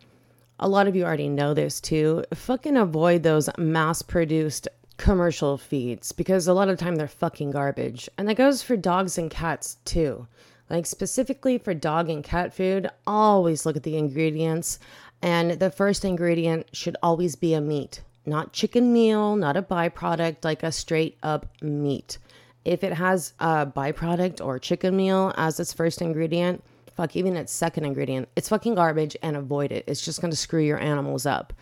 a 0.58 0.68
lot 0.68 0.86
of 0.86 0.94
you 0.96 1.04
already 1.04 1.28
know 1.28 1.54
this 1.54 1.80
too. 1.80 2.24
Fucking 2.32 2.76
avoid 2.76 3.22
those 3.22 3.48
mass 3.58 4.02
produced 4.02 4.68
commercial 4.96 5.58
feeds 5.58 6.12
because 6.12 6.46
a 6.46 6.52
lot 6.52 6.68
of 6.68 6.78
the 6.78 6.84
time 6.84 6.96
they're 6.96 7.08
fucking 7.08 7.50
garbage. 7.50 8.08
And 8.16 8.28
that 8.28 8.36
goes 8.36 8.62
for 8.62 8.76
dogs 8.76 9.18
and 9.18 9.30
cats 9.30 9.78
too. 9.84 10.26
Like 10.70 10.86
specifically 10.86 11.58
for 11.58 11.74
dog 11.74 12.08
and 12.08 12.24
cat 12.24 12.54
food, 12.54 12.88
always 13.06 13.66
look 13.66 13.76
at 13.76 13.82
the 13.82 13.96
ingredients. 13.96 14.78
And 15.25 15.52
the 15.52 15.71
first 15.71 16.04
ingredient 16.04 16.66
should 16.76 16.99
always 17.02 17.35
be 17.35 17.54
a 17.54 17.61
meat, 17.62 18.02
not 18.26 18.52
chicken 18.52 18.93
meal, 18.93 19.37
not 19.37 19.57
a 19.57 19.62
byproduct, 19.62 20.45
like 20.45 20.62
a 20.62 20.71
straight 20.71 21.16
up 21.23 21.47
meat. 21.62 22.19
If 22.66 22.85
it 22.85 22.93
has 22.93 23.33
a 23.40 23.64
byproduct 23.64 24.45
or 24.45 24.59
chicken 24.59 24.95
meal 24.95 25.33
as 25.38 25.59
its 25.59 25.73
first 25.73 26.02
ingredient, 26.02 26.62
fuck, 26.95 27.16
even 27.16 27.37
its 27.37 27.54
second 27.54 27.87
ingredient, 27.87 28.28
it's 28.37 28.50
fucking 28.50 28.75
garbage 28.75 29.16
and 29.23 29.35
avoid 29.35 29.73
it. 29.73 29.85
It's 29.87 30.04
just 30.04 30.21
gonna 30.21 30.37
screw 30.37 30.61
your 30.61 30.78
animals 30.78 31.25
up. 31.25 31.54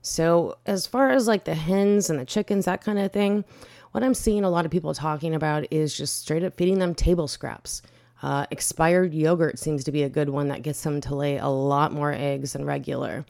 So, 0.00 0.56
as 0.64 0.86
far 0.86 1.10
as 1.10 1.28
like 1.28 1.44
the 1.44 1.54
hens 1.54 2.08
and 2.08 2.18
the 2.18 2.24
chickens, 2.24 2.64
that 2.64 2.80
kind 2.82 2.98
of 2.98 3.12
thing, 3.12 3.44
what 3.92 4.02
I'm 4.02 4.14
seeing 4.14 4.44
a 4.44 4.50
lot 4.50 4.64
of 4.64 4.70
people 4.70 4.94
talking 4.94 5.34
about 5.34 5.70
is 5.70 5.94
just 5.94 6.22
straight 6.22 6.42
up 6.42 6.56
feeding 6.56 6.78
them 6.78 6.94
table 6.94 7.28
scraps. 7.28 7.82
Uh, 8.22 8.46
expired 8.50 9.14
yogurt 9.14 9.58
seems 9.58 9.84
to 9.84 9.92
be 9.92 10.02
a 10.02 10.08
good 10.08 10.28
one 10.28 10.48
that 10.48 10.62
gets 10.62 10.82
them 10.82 11.00
to 11.00 11.14
lay 11.14 11.38
a 11.38 11.48
lot 11.48 11.92
more 11.92 12.12
eggs 12.12 12.52
than 12.52 12.64
regular. 12.64 13.24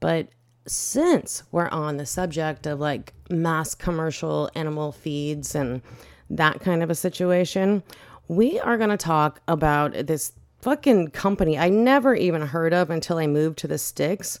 But 0.00 0.28
since 0.66 1.42
we're 1.52 1.68
on 1.68 1.96
the 1.96 2.06
subject 2.06 2.66
of 2.66 2.80
like 2.80 3.12
mass 3.30 3.74
commercial 3.74 4.50
animal 4.54 4.92
feeds 4.92 5.54
and 5.54 5.82
that 6.30 6.60
kind 6.60 6.82
of 6.82 6.90
a 6.90 6.94
situation, 6.94 7.82
we 8.28 8.58
are 8.60 8.78
going 8.78 8.90
to 8.90 8.96
talk 8.96 9.40
about 9.46 9.92
this 10.06 10.32
fucking 10.60 11.08
company 11.08 11.58
I 11.58 11.68
never 11.68 12.14
even 12.14 12.42
heard 12.42 12.72
of 12.72 12.90
until 12.90 13.18
I 13.18 13.26
moved 13.26 13.58
to 13.58 13.68
the 13.68 13.78
sticks. 13.78 14.38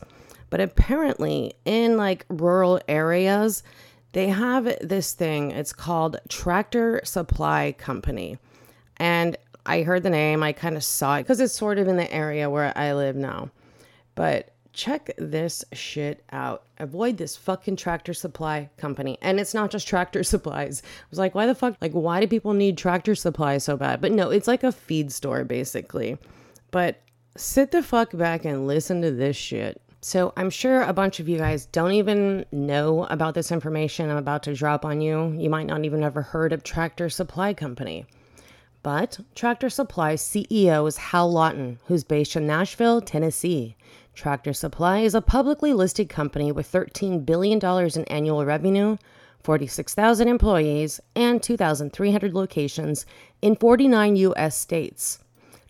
But 0.50 0.60
apparently, 0.60 1.54
in 1.64 1.96
like 1.96 2.26
rural 2.28 2.80
areas, 2.86 3.62
they 4.12 4.28
have 4.28 4.64
this 4.80 5.14
thing. 5.14 5.50
It's 5.50 5.72
called 5.72 6.18
Tractor 6.28 7.00
Supply 7.04 7.72
Company. 7.78 8.38
And 8.98 9.36
I 9.64 9.82
heard 9.82 10.02
the 10.02 10.10
name, 10.10 10.42
I 10.42 10.52
kind 10.52 10.76
of 10.76 10.84
saw 10.84 11.16
it 11.16 11.22
because 11.22 11.40
it's 11.40 11.54
sort 11.54 11.78
of 11.78 11.88
in 11.88 11.96
the 11.96 12.12
area 12.12 12.50
where 12.50 12.76
I 12.76 12.92
live 12.94 13.16
now. 13.16 13.50
But 14.14 14.52
check 14.72 15.10
this 15.18 15.64
shit 15.72 16.24
out. 16.32 16.64
Avoid 16.78 17.16
this 17.16 17.36
fucking 17.36 17.76
tractor 17.76 18.14
supply 18.14 18.70
company. 18.76 19.18
And 19.22 19.38
it's 19.38 19.54
not 19.54 19.70
just 19.70 19.86
tractor 19.86 20.22
supplies. 20.24 20.82
I 20.84 21.04
was 21.10 21.18
like, 21.18 21.34
why 21.34 21.46
the 21.46 21.54
fuck? 21.54 21.76
Like, 21.80 21.92
why 21.92 22.20
do 22.20 22.26
people 22.26 22.54
need 22.54 22.78
tractor 22.78 23.14
supplies 23.14 23.64
so 23.64 23.76
bad? 23.76 24.00
But 24.00 24.12
no, 24.12 24.30
it's 24.30 24.48
like 24.48 24.64
a 24.64 24.72
feed 24.72 25.12
store 25.12 25.44
basically. 25.44 26.18
But 26.70 27.00
sit 27.36 27.70
the 27.70 27.82
fuck 27.82 28.16
back 28.16 28.44
and 28.44 28.66
listen 28.66 29.02
to 29.02 29.10
this 29.10 29.36
shit. 29.36 29.80
So, 30.04 30.32
I'm 30.36 30.50
sure 30.50 30.82
a 30.82 30.92
bunch 30.92 31.20
of 31.20 31.28
you 31.28 31.38
guys 31.38 31.66
don't 31.66 31.92
even 31.92 32.44
know 32.50 33.04
about 33.04 33.34
this 33.34 33.52
information 33.52 34.10
I'm 34.10 34.16
about 34.16 34.42
to 34.44 34.54
drop 34.54 34.84
on 34.84 35.00
you. 35.00 35.32
You 35.38 35.48
might 35.48 35.68
not 35.68 35.84
even 35.84 36.02
ever 36.02 36.22
heard 36.22 36.52
of 36.52 36.64
Tractor 36.64 37.08
Supply 37.08 37.54
Company. 37.54 38.04
But 38.82 39.20
Tractor 39.36 39.70
Supply 39.70 40.14
CEO 40.14 40.88
is 40.88 40.96
Hal 40.96 41.30
Lawton, 41.30 41.78
who's 41.86 42.02
based 42.02 42.34
in 42.34 42.48
Nashville, 42.48 43.00
Tennessee. 43.00 43.76
Tractor 44.14 44.52
Supply 44.52 45.00
is 45.00 45.14
a 45.14 45.20
publicly 45.20 45.72
listed 45.72 46.08
company 46.08 46.50
with 46.50 46.70
$13 46.70 47.24
billion 47.24 47.60
in 47.64 48.04
annual 48.04 48.44
revenue, 48.44 48.96
46,000 49.44 50.26
employees, 50.26 51.00
and 51.14 51.40
2,300 51.40 52.34
locations 52.34 53.06
in 53.40 53.54
49 53.54 54.16
U.S. 54.16 54.58
states. 54.58 55.20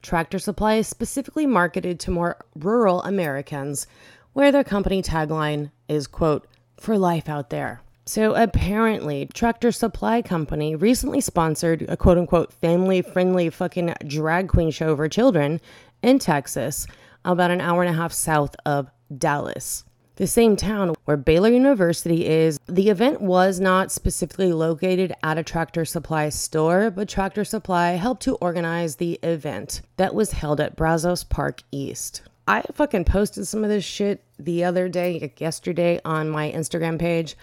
Tractor 0.01 0.39
Supply 0.39 0.77
is 0.77 0.89
specifically 0.89 1.45
marketed 1.45 2.01
to 2.01 2.11
more 2.11 2.39
rural 2.57 3.03
Americans, 3.03 3.87
where 4.33 4.51
their 4.51 4.65
company 4.65 5.03
tagline 5.03 5.71
is, 5.87 6.07
quote, 6.07 6.49
for 6.79 6.97
life 6.97 7.29
out 7.29 7.51
there. 7.51 7.83
So 8.05 8.35
apparently, 8.35 9.27
Tractor 9.27 9.71
Supply 9.71 10.23
Company 10.23 10.75
recently 10.75 11.21
sponsored 11.21 11.87
a 11.89 11.97
quote 11.97 12.19
unquote 12.19 12.53
family 12.53 13.01
friendly 13.01 13.49
fucking 13.49 13.95
drag 14.07 14.49
queen 14.49 14.73
show 14.73 14.97
for 14.97 15.09
children 15.09 15.61
in 16.03 16.19
Texas, 16.19 16.87
about 17.25 17.53
an 17.53 17.61
hour 17.61 17.83
and 17.83 17.95
a 17.95 17.97
half 17.97 18.13
south 18.13 18.57
of 18.67 18.91
Dallas. 19.17 19.85
The 20.17 20.27
same 20.27 20.57
town 20.57 20.95
where 21.05 21.17
Baylor 21.17 21.49
University 21.49 22.27
is, 22.27 22.59
the 22.67 22.91
event 22.91 23.21
was 23.21 23.61
not 23.61 23.91
specifically 23.91 24.53
located 24.53 25.15
at 25.23 25.39
a 25.39 25.43
Tractor 25.43 25.85
Supply 25.85 26.29
store, 26.29 26.91
but 26.91 27.09
Tractor 27.09 27.45
Supply 27.45 27.93
helped 27.93 28.23
to 28.25 28.35
organize 28.37 28.97
the 28.97 29.15
event 29.23 29.81
that 29.97 30.15
was 30.15 30.33
held 30.33 30.61
at 30.61 30.77
Brazos 30.77 31.25
Park 31.25 31.63
East. 31.71 32.23
I 32.47 32.63
fucking 32.75 33.05
posted 33.05 33.47
some 33.47 33.63
of 33.63 33.71
this 33.71 33.85
shit 33.85 34.25
the 34.39 34.65
other 34.65 34.89
day, 34.89 35.33
yesterday, 35.39 36.01
on 36.05 36.29
my 36.29 36.51
Instagram 36.51 36.99
page. 36.99 37.37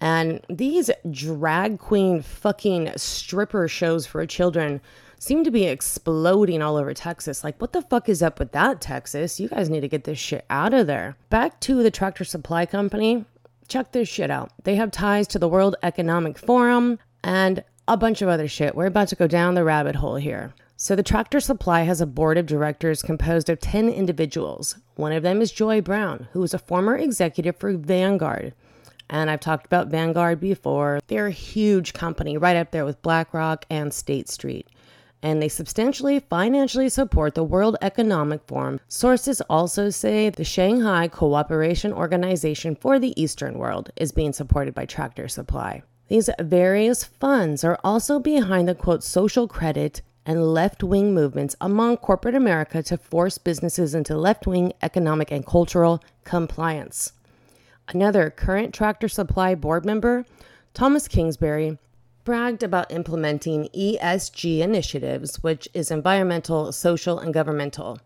And 0.00 0.40
these 0.48 0.90
drag 1.10 1.78
queen 1.78 2.22
fucking 2.22 2.92
stripper 2.96 3.68
shows 3.68 4.06
for 4.06 4.24
children 4.26 4.80
seem 5.18 5.44
to 5.44 5.50
be 5.50 5.66
exploding 5.66 6.62
all 6.62 6.76
over 6.76 6.94
Texas. 6.94 7.44
Like, 7.44 7.60
what 7.60 7.72
the 7.72 7.82
fuck 7.82 8.08
is 8.08 8.22
up 8.22 8.38
with 8.38 8.52
that, 8.52 8.80
Texas? 8.80 9.38
You 9.38 9.48
guys 9.48 9.68
need 9.68 9.80
to 9.80 9.88
get 9.88 10.04
this 10.04 10.18
shit 10.18 10.46
out 10.48 10.72
of 10.72 10.86
there. 10.86 11.16
Back 11.28 11.60
to 11.60 11.82
the 11.82 11.90
Tractor 11.90 12.24
Supply 12.24 12.64
Company. 12.64 13.26
Check 13.68 13.92
this 13.92 14.08
shit 14.08 14.30
out. 14.30 14.50
They 14.64 14.76
have 14.76 14.90
ties 14.90 15.28
to 15.28 15.38
the 15.38 15.48
World 15.48 15.76
Economic 15.82 16.38
Forum 16.38 16.98
and 17.22 17.62
a 17.86 17.96
bunch 17.98 18.22
of 18.22 18.28
other 18.28 18.48
shit. 18.48 18.74
We're 18.74 18.86
about 18.86 19.08
to 19.08 19.16
go 19.16 19.26
down 19.26 19.54
the 19.54 19.64
rabbit 19.64 19.96
hole 19.96 20.16
here. 20.16 20.54
So, 20.76 20.96
the 20.96 21.02
Tractor 21.02 21.40
Supply 21.40 21.82
has 21.82 22.00
a 22.00 22.06
board 22.06 22.38
of 22.38 22.46
directors 22.46 23.02
composed 23.02 23.50
of 23.50 23.60
10 23.60 23.90
individuals. 23.90 24.76
One 24.94 25.12
of 25.12 25.22
them 25.22 25.42
is 25.42 25.52
Joy 25.52 25.82
Brown, 25.82 26.28
who 26.32 26.42
is 26.42 26.54
a 26.54 26.58
former 26.58 26.96
executive 26.96 27.56
for 27.56 27.76
Vanguard. 27.76 28.54
And 29.10 29.28
I've 29.28 29.40
talked 29.40 29.66
about 29.66 29.88
Vanguard 29.88 30.40
before. 30.40 31.00
They're 31.08 31.26
a 31.26 31.32
huge 31.32 31.92
company 31.92 32.38
right 32.38 32.56
up 32.56 32.70
there 32.70 32.84
with 32.84 33.02
BlackRock 33.02 33.66
and 33.68 33.92
State 33.92 34.28
Street. 34.28 34.68
And 35.20 35.42
they 35.42 35.48
substantially 35.48 36.20
financially 36.20 36.88
support 36.88 37.34
the 37.34 37.44
World 37.44 37.76
Economic 37.82 38.40
Forum. 38.46 38.80
Sources 38.88 39.42
also 39.50 39.90
say 39.90 40.30
the 40.30 40.44
Shanghai 40.44 41.08
Cooperation 41.08 41.92
Organization 41.92 42.76
for 42.76 42.98
the 42.98 43.20
Eastern 43.20 43.58
World 43.58 43.90
is 43.96 44.12
being 44.12 44.32
supported 44.32 44.74
by 44.74 44.86
Tractor 44.86 45.28
Supply. 45.28 45.82
These 46.08 46.30
various 46.40 47.04
funds 47.04 47.64
are 47.64 47.78
also 47.84 48.20
behind 48.20 48.68
the 48.68 48.74
quote 48.74 49.02
social 49.02 49.46
credit 49.46 50.02
and 50.24 50.54
left 50.54 50.84
wing 50.84 51.12
movements 51.12 51.56
among 51.60 51.96
corporate 51.96 52.34
America 52.36 52.82
to 52.84 52.96
force 52.96 53.38
businesses 53.38 53.94
into 53.94 54.16
left 54.16 54.46
wing 54.46 54.72
economic 54.82 55.32
and 55.32 55.44
cultural 55.44 56.02
compliance. 56.24 57.12
Another 57.92 58.30
current 58.30 58.72
Tractor 58.72 59.08
Supply 59.08 59.56
board 59.56 59.84
member, 59.84 60.24
Thomas 60.74 61.08
Kingsbury, 61.08 61.76
bragged 62.22 62.62
about 62.62 62.92
implementing 62.92 63.68
ESG 63.74 64.60
initiatives, 64.60 65.42
which 65.42 65.68
is 65.74 65.90
environmental, 65.90 66.70
social, 66.70 67.18
and 67.18 67.34
governmental, 67.34 67.98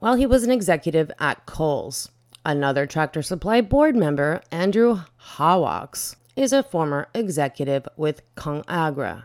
while 0.00 0.16
he 0.16 0.26
was 0.26 0.42
an 0.42 0.50
executive 0.50 1.12
at 1.20 1.46
Kohl's. 1.46 2.10
Another 2.44 2.84
Tractor 2.84 3.22
Supply 3.22 3.60
board 3.60 3.94
member, 3.94 4.42
Andrew 4.50 5.02
Hawaux, 5.36 6.16
is 6.34 6.52
a 6.52 6.64
former 6.64 7.06
executive 7.14 7.86
with 7.96 8.22
ConAgra, 8.34 9.22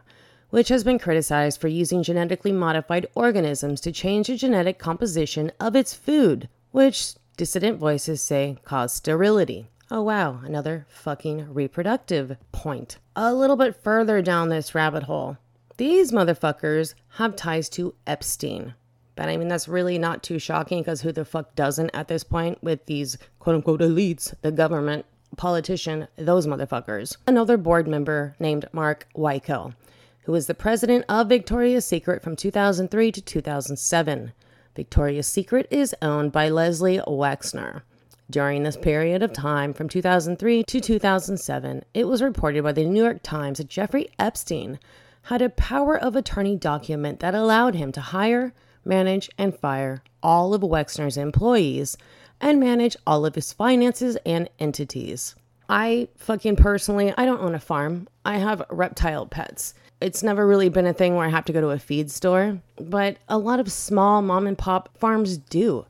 which 0.52 0.70
has 0.70 0.84
been 0.84 1.00
criticized 1.00 1.60
for 1.60 1.70
using 1.70 2.04
genetically 2.04 2.52
modified 2.52 3.08
organisms 3.16 3.82
to 3.82 3.92
change 3.92 4.28
the 4.28 4.38
genetic 4.38 4.78
composition 4.78 5.52
of 5.60 5.76
its 5.76 5.96
food, 5.96 6.50
which 6.70 7.16
dissident 7.36 7.80
voices 7.80 8.22
say 8.22 8.58
cause 8.64 8.94
sterility. 8.94 9.70
Oh, 9.96 10.02
wow, 10.02 10.40
another 10.44 10.88
fucking 10.90 11.54
reproductive 11.54 12.36
point. 12.52 12.98
A 13.16 13.32
little 13.32 13.56
bit 13.56 13.76
further 13.76 14.24
down 14.24 14.50
this 14.50 14.74
rabbit 14.74 15.04
hole, 15.04 15.38
these 15.78 16.12
motherfuckers 16.12 16.96
have 17.18 17.36
ties 17.36 17.70
to 17.70 17.94
Epstein. 18.08 18.74
But 19.16 19.30
I 19.30 19.38
mean, 19.38 19.50
that's 19.50 19.68
really 19.68 20.00
not 20.00 20.24
too 20.24 20.40
shocking 20.40 20.80
because 20.80 21.02
who 21.02 21.12
the 21.12 21.24
fuck 21.24 21.54
doesn't 21.54 21.92
at 21.94 22.08
this 22.08 22.24
point 22.24 22.58
with 22.64 22.84
these 22.88 23.20
quote 23.38 23.58
unquote 23.58 23.82
elites, 23.82 24.34
the 24.42 24.52
government, 24.52 25.06
politician, 25.38 26.08
those 26.16 26.48
motherfuckers. 26.48 27.16
Another 27.28 27.56
board 27.56 27.88
member 27.88 28.36
named 28.40 28.66
Mark 28.72 29.06
Weikel, 29.16 29.76
who 30.24 30.32
was 30.32 30.48
the 30.48 30.56
president 30.56 31.06
of 31.08 31.30
Victoria's 31.30 31.86
Secret 31.86 32.24
from 32.24 32.36
2003 32.36 33.12
to 33.12 33.22
2007. 33.22 34.34
Victoria's 34.76 35.28
Secret 35.28 35.68
is 35.70 35.94
owned 36.02 36.32
by 36.32 36.50
Leslie 36.50 37.00
Wexner. 37.06 37.84
During 38.30 38.64
this 38.64 38.78
period 38.78 39.22
of 39.22 39.34
time, 39.34 39.74
from 39.74 39.90
2003 39.90 40.64
to 40.64 40.80
2007, 40.80 41.84
it 41.94 42.08
was 42.08 42.22
reported 42.22 42.64
by 42.64 42.72
the 42.72 42.86
New 42.86 43.04
York 43.04 43.22
Times 43.22 43.58
that 43.58 43.70
Jeffrey 43.70 44.08
Epstein 44.18 44.80
had 45.24 45.42
a 45.42 45.50
power 45.50 45.98
of 45.98 46.16
attorney 46.16 46.56
document 46.56 47.20
that 47.20 47.36
allowed 47.36 47.76
him 47.76 47.92
to 47.92 48.02
hire, 48.02 48.54
manage, 48.86 49.30
and 49.38 49.58
fire 49.58 50.04
all 50.24 50.54
of 50.54 50.62
Wexner's 50.62 51.18
employees 51.18 51.98
and 52.40 52.60
manage 52.60 52.96
all 53.06 53.26
of 53.26 53.36
his 53.36 53.54
finances 53.54 54.18
and 54.26 54.50
entities. 54.60 55.36
I 55.70 56.08
fucking 56.18 56.56
personally, 56.56 57.14
I 57.18 57.26
don't 57.26 57.42
own 57.42 57.56
a 57.56 57.60
farm. 57.60 58.08
I 58.26 58.38
have 58.38 58.66
reptile 58.70 59.26
pets. 59.26 59.74
It's 60.02 60.24
never 60.24 60.46
really 60.46 60.70
been 60.70 60.86
a 60.86 60.94
thing 60.94 61.16
where 61.16 61.26
I 61.26 61.30
have 61.30 61.46
to 61.46 61.54
go 61.54 61.62
to 61.62 61.70
a 61.70 61.80
feed 61.80 62.12
store, 62.12 62.60
but 62.78 63.18
a 63.30 63.38
lot 63.38 63.60
of 63.60 63.72
small 63.72 64.22
mom 64.22 64.48
and 64.48 64.58
pop 64.58 64.98
farms 64.98 65.38
do. 65.38 65.86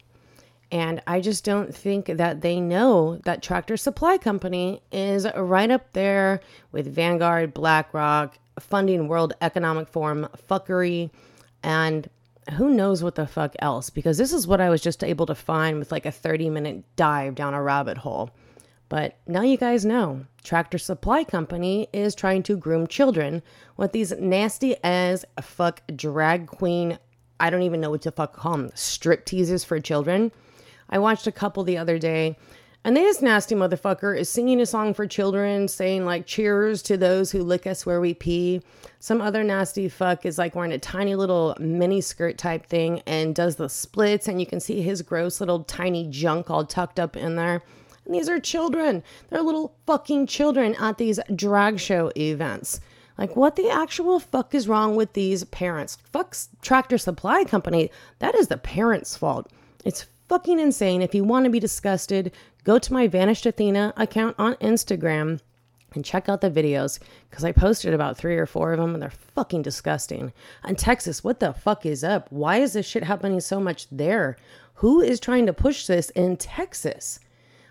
And 0.74 1.04
I 1.06 1.22
just 1.22 1.46
don't 1.46 1.74
think 1.74 2.08
that 2.08 2.42
they 2.42 2.60
know 2.60 3.20
that 3.26 3.44
Tractor 3.44 3.78
Supply 3.78 4.18
Company 4.18 4.82
is 4.92 5.28
right 5.36 5.70
up 5.70 5.94
there 5.94 6.40
with 6.72 6.92
Vanguard, 6.92 7.54
BlackRock, 7.54 8.40
funding 8.60 9.08
World 9.08 9.34
Economic 9.40 9.88
Forum 9.88 10.28
fuckery, 10.50 11.12
and 11.62 12.10
who 12.58 12.72
knows 12.72 13.04
what 13.04 13.14
the 13.14 13.28
fuck 13.28 13.56
else. 13.60 13.92
Because 13.92 14.18
this 14.18 14.34
is 14.34 14.48
what 14.48 14.60
I 14.60 14.72
was 14.72 14.82
just 14.82 15.04
able 15.04 15.28
to 15.28 15.36
find 15.36 15.78
with 15.78 15.92
like 15.92 16.08
a 16.08 16.12
30 16.12 16.50
minute 16.50 16.84
dive 16.96 17.36
down 17.36 17.54
a 17.54 17.62
rabbit 17.62 18.00
hole. 18.00 18.32
But 18.90 19.20
now 19.28 19.44
you 19.44 19.58
guys 19.58 19.86
know 19.86 20.26
Tractor 20.44 20.80
Supply 20.80 21.24
Company 21.24 21.88
is 21.94 22.16
trying 22.16 22.42
to 22.44 22.58
groom 22.58 22.88
children 22.88 23.44
with 23.78 23.92
these 23.92 24.12
nasty 24.14 24.76
as 24.84 25.24
fuck 25.40 25.84
drag 25.96 26.48
queen. 26.48 26.98
I 27.40 27.52
don't 27.52 27.62
even 27.62 27.80
know 27.80 27.92
what 27.92 28.02
to 28.02 28.12
fuck 28.12 28.34
call 28.34 28.54
them. 28.54 28.72
Strip 28.74 29.26
teasers 29.26 29.64
for 29.64 29.80
children. 29.80 30.32
I 30.90 31.00
watched 31.00 31.28
a 31.28 31.32
couple 31.32 31.64
the 31.64 31.78
other 31.78 31.98
day, 31.98 32.38
and 32.86 32.98
this 32.98 33.22
nasty 33.22 33.56
motherfucker 33.56 34.18
is 34.18 34.28
singing 34.28 34.60
a 34.60 34.66
song 34.66 34.94
for 34.94 35.08
children, 35.08 35.68
saying 35.68 36.06
like 36.06 36.26
"Cheers 36.26 36.82
to 36.84 36.98
those 36.98 37.32
who 37.32 37.42
lick 37.42 37.66
us 37.66 37.86
where 37.86 38.02
we 38.02 38.14
pee." 38.14 38.62
Some 39.00 39.22
other 39.22 39.44
nasty 39.44 39.88
fuck 39.88 40.26
is 40.26 40.38
like 40.38 40.56
wearing 40.56 40.74
a 40.74 40.78
tiny 40.78 41.16
little 41.16 41.56
mini 41.60 42.02
skirt 42.02 42.38
type 42.38 42.66
thing 42.66 43.02
and 43.06 43.34
does 43.34 43.56
the 43.56 43.70
splits, 43.70 44.28
and 44.28 44.40
you 44.40 44.46
can 44.46 44.60
see 44.60 44.82
his 44.82 45.02
gross 45.02 45.40
little 45.40 45.64
tiny 45.64 46.08
junk 46.10 46.50
all 46.50 46.66
tucked 46.66 47.00
up 47.00 47.16
in 47.16 47.36
there. 47.36 47.64
And 48.06 48.14
these 48.14 48.28
are 48.28 48.40
children. 48.40 49.02
They're 49.30 49.42
little 49.42 49.76
fucking 49.86 50.28
children 50.28 50.76
at 50.76 50.98
these 50.98 51.20
drag 51.34 51.80
show 51.80 52.12
events. 52.18 52.82
Like, 53.18 53.36
what 53.36 53.56
the 53.56 53.70
actual 53.70 54.20
fuck 54.20 54.54
is 54.54 54.68
wrong 54.68 54.96
with 54.96 55.14
these 55.14 55.44
parents? 55.46 55.98
Fuck's 56.12 56.50
Tractor 56.62 56.98
Supply 56.98 57.44
Company. 57.44 57.92
That 58.20 58.36
is 58.36 58.48
the 58.48 58.58
parents' 58.58 59.16
fault. 59.16 59.50
It's 59.86 60.08
fucking 60.34 60.60
insane. 60.60 61.04
If 61.04 61.14
you 61.14 61.24
want 61.24 61.46
to 61.46 61.52
be 61.52 61.60
disgusted, 61.60 62.32
go 62.64 62.80
to 62.80 62.92
my 62.92 63.08
Vanished 63.08 63.46
Athena 63.46 63.94
account 63.98 64.36
on 64.40 64.56
Instagram 64.56 65.40
and 65.94 66.04
check 66.04 66.28
out 66.28 66.42
the 66.42 66.50
videos 66.50 66.98
because 67.30 67.46
I 67.46 67.52
posted 67.52 67.94
about 67.94 68.18
three 68.18 68.36
or 68.36 68.48
four 68.48 68.74
of 68.74 68.80
them 68.80 68.96
and 68.96 69.04
they're 69.04 69.12
fucking 69.12 69.62
disgusting. 69.62 70.34
And 70.64 70.76
Texas, 70.76 71.24
what 71.24 71.40
the 71.40 71.54
fuck 71.54 71.86
is 71.86 72.04
up? 72.04 72.32
Why 72.32 72.58
is 72.58 72.74
this 72.74 72.88
shit 72.88 73.04
happening 73.04 73.42
so 73.42 73.60
much 73.60 73.86
there? 73.92 74.36
Who 74.74 75.02
is 75.02 75.20
trying 75.20 75.46
to 75.46 75.54
push 75.54 75.86
this 75.86 76.10
in 76.10 76.38
Texas? 76.38 77.20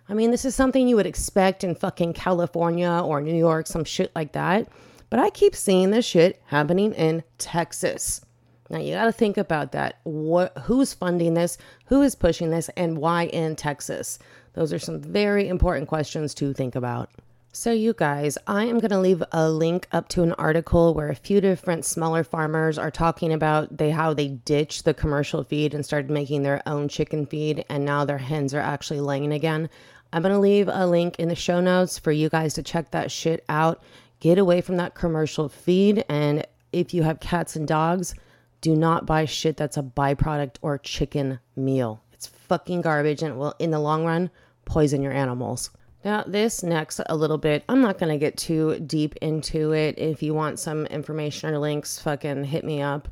I 0.09 0.15
mean, 0.15 0.31
this 0.31 0.45
is 0.45 0.55
something 0.55 0.87
you 0.87 0.95
would 0.95 1.05
expect 1.05 1.65
in 1.65 1.75
fucking 1.75 2.13
California 2.13 2.93
or 3.05 3.21
New 3.21 3.35
York, 3.35 3.67
some 3.67 3.83
shit 3.83 4.13
like 4.15 4.35
that. 4.35 4.69
But 5.11 5.19
I 5.19 5.31
keep 5.31 5.57
seeing 5.57 5.91
this 5.91 6.07
shit 6.07 6.41
happening 6.47 6.93
in 6.93 7.25
Texas. 7.39 8.25
Now 8.73 8.79
you 8.79 8.95
got 8.95 9.05
to 9.05 9.13
think 9.13 9.37
about 9.37 9.73
that. 9.73 10.01
What 10.05 10.57
who's 10.59 10.95
funding 10.95 11.35
this? 11.35 11.59
Who 11.87 12.01
is 12.01 12.15
pushing 12.15 12.51
this 12.51 12.71
and 12.71 12.97
why 12.97 13.27
in 13.27 13.55
Texas? 13.55 14.19
Those 14.55 14.73
are 14.73 14.79
some 14.79 15.01
very 15.01 15.47
important 15.47 15.89
questions 15.89 16.33
to 16.35 16.55
think 16.55 16.75
about. 16.75 17.11
So, 17.55 17.71
you 17.71 17.93
guys, 17.93 18.39
I 18.47 18.65
am 18.65 18.79
going 18.79 18.93
to 18.93 18.99
leave 18.99 19.23
a 19.31 19.51
link 19.51 19.87
up 19.93 20.09
to 20.09 20.23
an 20.23 20.33
article 20.33 20.95
where 20.95 21.11
a 21.11 21.15
few 21.15 21.39
different 21.39 21.85
smaller 21.85 22.25
farmers 22.25 22.79
are 22.79 22.91
talking 22.91 23.31
about 23.31 23.77
they 23.77 23.91
how 23.91 24.15
they 24.15 24.29
ditched 24.29 24.87
the 24.87 24.95
commercial 24.95 25.45
feed 25.45 25.75
and 25.75 25.85
started 25.85 26.11
making 26.11 26.43
their 26.43 26.63
own 26.67 26.89
chicken 26.89 27.27
feed, 27.27 27.67
and 27.69 27.85
now 27.85 28.07
their 28.07 28.17
hens 28.17 28.55
are 28.55 28.61
actually 28.61 29.01
laying 29.01 29.35
again. 29.35 29.69
I'm 30.15 30.23
going 30.23 30.35
to 30.35 30.41
leave 30.41 30.69
a 30.73 30.87
link 30.87 31.17
in 31.19 31.29
the 31.29 31.35
show 31.35 31.61
notes 31.61 31.99
for 31.99 32.11
you 32.11 32.31
guys 32.31 32.55
to 32.55 32.63
check 32.63 32.91
that 32.93 33.11
shit 33.11 33.45
out. 33.51 33.83
Get 34.21 34.39
away 34.39 34.63
from 34.63 34.79
that 34.79 34.95
commercial 34.95 35.51
feed. 35.51 36.07
And 36.09 36.47
if 36.73 36.95
you 36.95 37.03
have 37.03 37.21
cats 37.21 37.55
and 37.55 37.69
dogs, 37.69 38.15
do 38.63 38.75
not 38.75 39.05
buy 39.05 39.27
shit 39.27 39.59
that's 39.59 39.77
a 39.77 39.83
byproduct 39.83 40.57
or 40.63 40.79
chicken 40.79 41.41
meal. 41.55 42.01
It's 42.13 42.29
fucking 42.29 42.81
garbage 42.81 43.23
and 43.23 43.39
will, 43.39 43.55
in 43.59 43.73
the 43.73 43.79
long 43.81 44.07
run, 44.07 44.31
poison 44.65 45.03
your 45.03 45.13
animals. 45.13 45.71
Now, 46.05 46.25
this 46.27 46.63
next 46.63 47.01
a 47.07 47.17
little 47.17 47.39
bit, 47.39 47.65
I'm 47.69 47.81
not 47.81 47.99
going 47.99 48.13
to 48.13 48.19
get 48.19 48.37
too 48.37 48.79
deep 48.81 49.17
into 49.17 49.73
it. 49.73 49.99
If 49.99 50.23
you 50.23 50.33
want 50.33 50.59
some 50.59 50.87
information 50.87 51.51
or 51.51 51.59
links, 51.59 51.99
fucking 51.99 52.45
hit 52.45 52.65
me 52.65 52.81
up. 52.81 53.09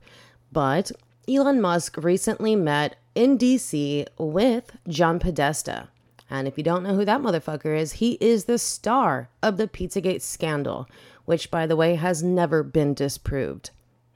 But 0.53 0.91
Elon 1.29 1.61
Musk 1.61 1.97
recently 1.99 2.57
met 2.57 2.97
in 3.15 3.37
DC 3.37 4.07
with 4.19 4.77
John 4.89 5.19
Podesta. 5.19 5.89
And 6.29 6.47
if 6.47 6.57
you 6.57 6.63
don't 6.63 6.85
know 6.85 6.95
who 6.95 7.05
that 7.05 7.21
motherfucker 7.21 7.77
is, 7.77 7.95
he 7.95 8.13
is 8.21 8.45
the 8.45 8.59
star 8.59 9.29
of 9.43 9.57
the 9.57 9.67
Pizzagate 9.67 10.23
scandal, 10.23 10.89
which, 11.25 11.51
by 11.51 11.67
the 11.67 11.77
way, 11.77 11.97
has 11.97 12.23
never 12.23 12.63
been 12.63 12.95
disproved. 12.95 13.71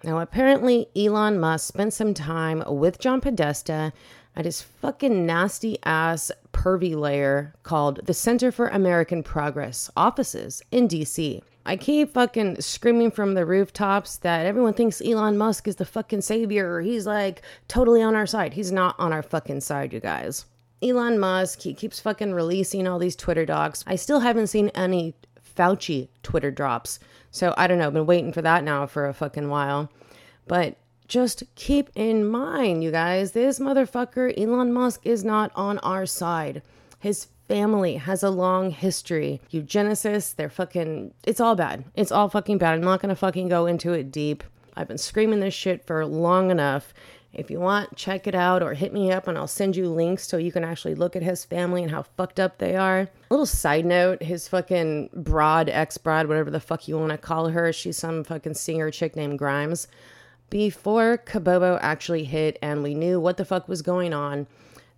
Now, 0.04 0.18
apparently, 0.20 0.86
Elon 0.94 1.40
Musk 1.40 1.66
spent 1.66 1.94
some 1.94 2.12
time 2.12 2.62
with 2.66 2.98
John 2.98 3.22
Podesta 3.22 3.90
at 4.36 4.44
his 4.44 4.60
fucking 4.60 5.24
nasty 5.24 5.78
ass 5.82 6.30
pervy 6.52 6.94
lair 6.94 7.54
called 7.62 8.04
the 8.04 8.12
Center 8.12 8.52
for 8.52 8.68
American 8.68 9.22
Progress 9.22 9.90
offices 9.96 10.62
in 10.70 10.88
DC. 10.88 11.40
I 11.64 11.76
keep 11.76 12.12
fucking 12.12 12.60
screaming 12.60 13.12
from 13.12 13.32
the 13.32 13.46
rooftops 13.46 14.18
that 14.18 14.44
everyone 14.44 14.74
thinks 14.74 15.00
Elon 15.00 15.38
Musk 15.38 15.66
is 15.66 15.76
the 15.76 15.86
fucking 15.86 16.20
savior. 16.20 16.82
He's 16.82 17.06
like 17.06 17.40
totally 17.68 18.02
on 18.02 18.14
our 18.14 18.26
side. 18.26 18.52
He's 18.52 18.70
not 18.70 18.96
on 18.98 19.10
our 19.10 19.22
fucking 19.22 19.62
side, 19.62 19.94
you 19.94 20.00
guys. 20.00 20.44
Elon 20.82 21.18
Musk, 21.18 21.62
he 21.62 21.72
keeps 21.72 21.98
fucking 21.98 22.34
releasing 22.34 22.86
all 22.86 22.98
these 22.98 23.16
Twitter 23.16 23.46
docs. 23.46 23.82
I 23.86 23.96
still 23.96 24.20
haven't 24.20 24.48
seen 24.48 24.68
any 24.74 25.14
Fauci 25.56 26.08
Twitter 26.22 26.50
drops. 26.50 26.98
So 27.34 27.52
I 27.56 27.66
don't 27.66 27.80
know, 27.80 27.90
been 27.90 28.06
waiting 28.06 28.32
for 28.32 28.42
that 28.42 28.62
now 28.62 28.86
for 28.86 29.08
a 29.08 29.12
fucking 29.12 29.48
while. 29.48 29.90
But 30.46 30.76
just 31.08 31.42
keep 31.56 31.90
in 31.96 32.24
mind, 32.24 32.84
you 32.84 32.92
guys, 32.92 33.32
this 33.32 33.58
motherfucker, 33.58 34.32
Elon 34.38 34.72
Musk, 34.72 35.00
is 35.04 35.24
not 35.24 35.50
on 35.56 35.78
our 35.80 36.06
side. 36.06 36.62
His 37.00 37.26
family 37.48 37.96
has 37.96 38.22
a 38.22 38.30
long 38.30 38.70
history. 38.70 39.40
Eugenicists, 39.52 40.36
they're 40.36 40.48
fucking, 40.48 41.12
it's 41.24 41.40
all 41.40 41.56
bad. 41.56 41.84
It's 41.96 42.12
all 42.12 42.28
fucking 42.28 42.58
bad. 42.58 42.74
I'm 42.74 42.82
not 42.82 43.00
gonna 43.00 43.16
fucking 43.16 43.48
go 43.48 43.66
into 43.66 43.92
it 43.92 44.12
deep. 44.12 44.44
I've 44.76 44.86
been 44.86 44.96
screaming 44.96 45.40
this 45.40 45.54
shit 45.54 45.84
for 45.84 46.06
long 46.06 46.52
enough. 46.52 46.94
If 47.34 47.50
you 47.50 47.58
want, 47.58 47.96
check 47.96 48.26
it 48.26 48.34
out 48.34 48.62
or 48.62 48.74
hit 48.74 48.92
me 48.92 49.10
up 49.10 49.26
and 49.26 49.36
I'll 49.36 49.48
send 49.48 49.76
you 49.76 49.88
links 49.88 50.26
so 50.26 50.36
you 50.36 50.52
can 50.52 50.64
actually 50.64 50.94
look 50.94 51.16
at 51.16 51.22
his 51.22 51.44
family 51.44 51.82
and 51.82 51.90
how 51.90 52.02
fucked 52.02 52.38
up 52.38 52.58
they 52.58 52.76
are. 52.76 53.00
A 53.00 53.08
little 53.30 53.46
side 53.46 53.84
note 53.84 54.22
his 54.22 54.46
fucking 54.46 55.10
broad, 55.12 55.68
ex 55.68 55.98
broad, 55.98 56.26
whatever 56.26 56.50
the 56.50 56.60
fuck 56.60 56.86
you 56.86 56.96
want 56.98 57.10
to 57.10 57.18
call 57.18 57.48
her, 57.48 57.72
she's 57.72 57.96
some 57.96 58.22
fucking 58.24 58.54
singer 58.54 58.90
chick 58.90 59.16
named 59.16 59.38
Grimes. 59.38 59.88
Before 60.50 61.18
Kabobo 61.18 61.78
actually 61.82 62.24
hit 62.24 62.58
and 62.62 62.82
we 62.82 62.94
knew 62.94 63.18
what 63.18 63.36
the 63.36 63.44
fuck 63.44 63.68
was 63.68 63.82
going 63.82 64.12
on, 64.12 64.46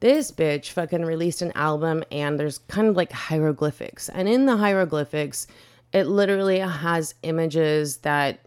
this 0.00 0.30
bitch 0.30 0.70
fucking 0.70 1.04
released 1.04 1.40
an 1.40 1.52
album 1.54 2.04
and 2.12 2.38
there's 2.38 2.58
kind 2.58 2.86
of 2.86 2.96
like 2.96 3.12
hieroglyphics. 3.12 4.10
And 4.10 4.28
in 4.28 4.44
the 4.44 4.58
hieroglyphics, 4.58 5.46
it 5.92 6.04
literally 6.04 6.58
has 6.58 7.14
images 7.22 7.98
that 7.98 8.45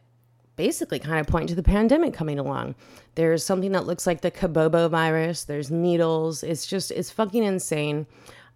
basically 0.59 0.99
kind 0.99 1.21
of 1.21 1.25
point 1.25 1.47
to 1.47 1.55
the 1.55 1.63
pandemic 1.63 2.13
coming 2.13 2.37
along. 2.37 2.75
There's 3.15 3.45
something 3.45 3.71
that 3.71 3.85
looks 3.85 4.05
like 4.05 4.19
the 4.19 4.29
Kabobo 4.29 4.89
virus. 4.89 5.45
There's 5.45 5.71
needles. 5.71 6.43
It's 6.43 6.67
just, 6.67 6.91
it's 6.91 7.09
fucking 7.09 7.45
insane. 7.45 8.05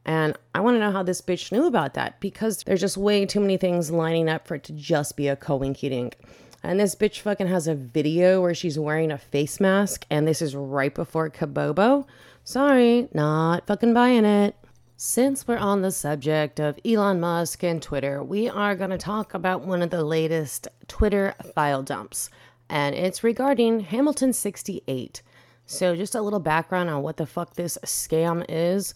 And 0.03 0.37
I 0.53 0.59
want 0.59 0.75
to 0.75 0.79
know 0.79 0.91
how 0.91 1.03
this 1.03 1.21
bitch 1.21 1.53
knew 1.53 1.65
about 1.65 1.93
that 1.93 2.19
because 2.19 2.61
there's 2.63 2.81
just 2.81 2.97
way 2.97 3.25
too 3.25 3.39
many 3.39 3.55
things 3.55 3.89
lining 3.89 4.27
up 4.27 4.45
for 4.45 4.55
it 4.55 4.65
to 4.65 4.73
just 4.73 5.15
be 5.15 5.29
a 5.29 5.37
coinky 5.37 5.87
dink. 5.87 6.17
And 6.61 6.77
this 6.77 6.93
bitch 6.93 7.21
fucking 7.21 7.47
has 7.47 7.69
a 7.69 7.75
video 7.75 8.41
where 8.41 8.53
she's 8.53 8.77
wearing 8.77 9.09
a 9.09 9.17
face 9.17 9.61
mask, 9.61 10.05
and 10.09 10.27
this 10.27 10.41
is 10.41 10.57
right 10.57 10.93
before 10.93 11.29
Kabobo. 11.29 12.05
Sorry, 12.43 13.07
not 13.13 13.65
fucking 13.65 13.93
buying 13.93 14.25
it. 14.25 14.57
Since 14.95 15.47
we're 15.47 15.57
on 15.57 15.81
the 15.81 15.91
subject 15.91 16.59
of 16.59 16.79
Elon 16.85 17.19
Musk 17.19 17.63
and 17.63 17.81
Twitter, 17.81 18.23
we 18.23 18.47
are 18.47 18.75
going 18.75 18.91
to 18.91 18.97
talk 18.97 19.33
about 19.33 19.65
one 19.65 19.81
of 19.81 19.89
the 19.89 20.03
latest 20.03 20.67
Twitter 20.87 21.33
file 21.55 21.81
dumps 21.81 22.29
and 22.69 22.95
it's 22.95 23.23
regarding 23.23 23.81
Hamilton 23.81 24.33
68. 24.33 25.23
So, 25.65 25.95
just 25.95 26.13
a 26.13 26.21
little 26.21 26.39
background 26.39 26.89
on 26.89 27.01
what 27.01 27.17
the 27.17 27.25
fuck 27.25 27.55
this 27.55 27.77
scam 27.83 28.45
is. 28.47 28.93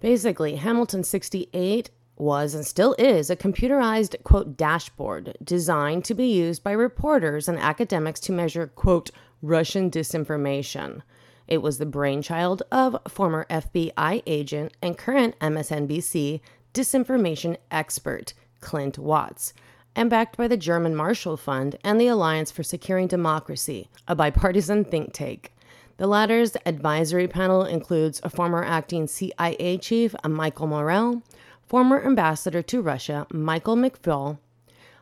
Basically, 0.00 0.56
Hamilton 0.56 1.02
68 1.02 1.90
was 2.16 2.54
and 2.54 2.66
still 2.66 2.94
is 2.98 3.30
a 3.30 3.36
computerized, 3.36 4.22
quote, 4.24 4.56
dashboard 4.56 5.36
designed 5.42 6.04
to 6.04 6.14
be 6.14 6.26
used 6.26 6.62
by 6.62 6.72
reporters 6.72 7.48
and 7.48 7.58
academics 7.58 8.20
to 8.20 8.32
measure, 8.32 8.66
quote, 8.66 9.10
Russian 9.40 9.90
disinformation. 9.90 11.02
It 11.48 11.62
was 11.62 11.78
the 11.78 11.86
brainchild 11.86 12.62
of 12.70 12.98
former 13.08 13.46
FBI 13.48 14.22
agent 14.26 14.76
and 14.82 14.98
current 14.98 15.38
MSNBC 15.40 16.40
disinformation 16.74 17.56
expert 17.70 18.34
Clint 18.60 18.98
Watts 18.98 19.54
and 19.96 20.10
backed 20.10 20.36
by 20.36 20.46
the 20.46 20.58
German 20.58 20.94
Marshall 20.94 21.38
Fund 21.38 21.76
and 21.82 21.98
the 21.98 22.06
Alliance 22.06 22.50
for 22.50 22.62
Securing 22.62 23.06
Democracy, 23.06 23.88
a 24.06 24.14
bipartisan 24.14 24.84
think 24.84 25.14
tank. 25.14 25.52
The 25.96 26.06
latter's 26.06 26.54
advisory 26.66 27.26
panel 27.26 27.64
includes 27.64 28.20
a 28.22 28.30
former 28.30 28.62
acting 28.62 29.06
CIA 29.06 29.78
chief, 29.78 30.14
Michael 30.24 30.66
Morell, 30.66 31.22
former 31.66 32.04
ambassador 32.04 32.62
to 32.62 32.82
Russia, 32.82 33.26
Michael 33.32 33.74
McFaul, 33.74 34.38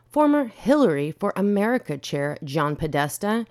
former 0.09 0.45
Hillary 0.45 1.11
for 1.11 1.33
America 1.35 1.97
chair, 1.97 2.37
John 2.43 2.77
Podesta, 2.77 3.45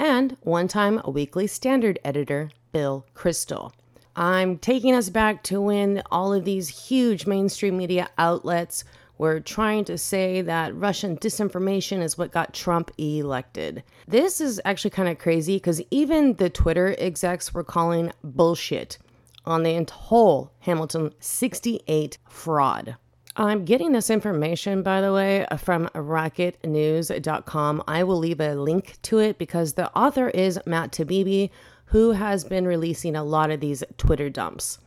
and 0.00 0.34
one 0.40 0.66
time 0.66 0.98
Weekly 1.06 1.46
Standard 1.46 1.98
editor, 2.02 2.50
Bill 2.72 3.04
Kristol. 3.14 3.70
I'm 4.16 4.56
taking 4.56 4.94
us 4.94 5.10
back 5.10 5.42
to 5.44 5.60
when 5.60 6.02
all 6.10 6.32
of 6.32 6.46
these 6.46 6.88
huge 6.88 7.26
mainstream 7.26 7.76
media 7.76 8.08
outlets 8.16 8.82
were 9.18 9.40
trying 9.40 9.84
to 9.84 9.98
say 9.98 10.40
that 10.40 10.74
Russian 10.74 11.18
disinformation 11.18 12.02
is 12.02 12.16
what 12.16 12.32
got 12.32 12.54
Trump 12.54 12.90
elected. 12.98 13.84
This 14.08 14.40
is 14.40 14.58
actually 14.64 14.92
kind 14.92 15.10
of 15.10 15.18
crazy 15.18 15.56
because 15.56 15.82
even 15.90 16.34
the 16.34 16.48
Twitter 16.48 16.96
execs 16.98 17.52
were 17.52 17.62
calling 17.62 18.10
bullshit 18.24 18.96
on 19.44 19.62
the 19.62 19.86
whole 19.90 20.50
Hamilton 20.60 21.12
68 21.20 22.16
fraud. 22.26 22.96
I'm 23.40 23.64
getting 23.64 23.92
this 23.92 24.10
information, 24.10 24.82
by 24.82 25.00
the 25.00 25.14
way, 25.14 25.46
uh, 25.46 25.56
from 25.56 25.88
racketnews.com. 25.94 27.82
I 27.88 28.04
will 28.04 28.18
leave 28.18 28.38
a 28.38 28.54
link 28.54 28.98
to 29.00 29.18
it 29.18 29.38
because 29.38 29.72
the 29.72 29.90
author 29.96 30.28
is 30.28 30.60
Matt 30.66 30.92
Taibbi, 30.92 31.48
who 31.86 32.10
has 32.10 32.44
been 32.44 32.66
releasing 32.66 33.16
a 33.16 33.24
lot 33.24 33.50
of 33.50 33.60
these 33.60 33.82
Twitter 33.96 34.28
dumps. 34.28 34.78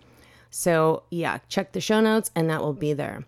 So, 0.51 1.01
yeah, 1.09 1.39
check 1.49 1.71
the 1.71 1.81
show 1.81 1.99
notes 1.99 2.29
and 2.35 2.47
that 2.51 2.61
will 2.61 2.73
be 2.73 2.93
there. 2.93 3.25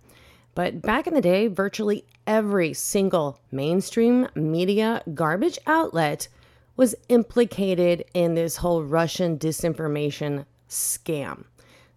But 0.54 0.84
back 0.84 1.08
in 1.08 1.16
the 1.16 1.22
day, 1.22 1.48
virtually 1.48 2.06
every 2.28 2.76
single 2.76 3.40
mainstream 3.52 4.28
media 4.36 5.02
garbage 5.16 5.58
outlet 5.66 6.28
was 6.78 6.94
implicated 7.10 8.06
in 8.14 8.36
this 8.36 8.58
whole 8.58 8.84
Russian 8.84 9.40
disinformation 9.40 10.46
scam. 10.70 11.46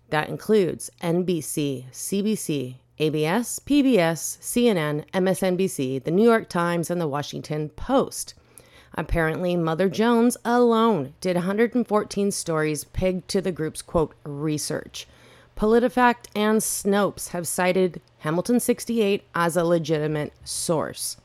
That 0.09 0.31
includes 0.31 0.89
NBC, 1.03 1.91
CBC, 1.93 2.77
ABC, 3.01 3.61
PBS, 3.63 4.39
CNN, 4.41 5.05
MSNBC, 5.13 6.03
The 6.03 6.11
New 6.11 6.25
York 6.25 6.49
Times, 6.49 6.91
and 6.91 7.01
The 7.01 7.07
Washington 7.07 7.69
Post. 7.71 8.35
Apparently, 8.95 9.55
Mother 9.55 9.89
Jones 9.89 10.37
alone 10.45 11.15
did 11.21 11.37
114 11.37 12.31
stories 12.33 12.85
pegged 12.85 13.29
to 13.29 13.41
the 13.41 13.53
group's 13.53 13.83
quote 13.83 14.15
research. 14.25 15.07
PolitiFact 15.57 16.27
and 16.35 16.61
Snopes 16.61 17.29
have 17.29 17.47
cited 17.47 18.01
Hamilton 18.19 18.59
68 18.59 19.23
as 19.35 19.57
a 19.57 19.65
legitimate 19.65 20.33
source. 20.45 21.17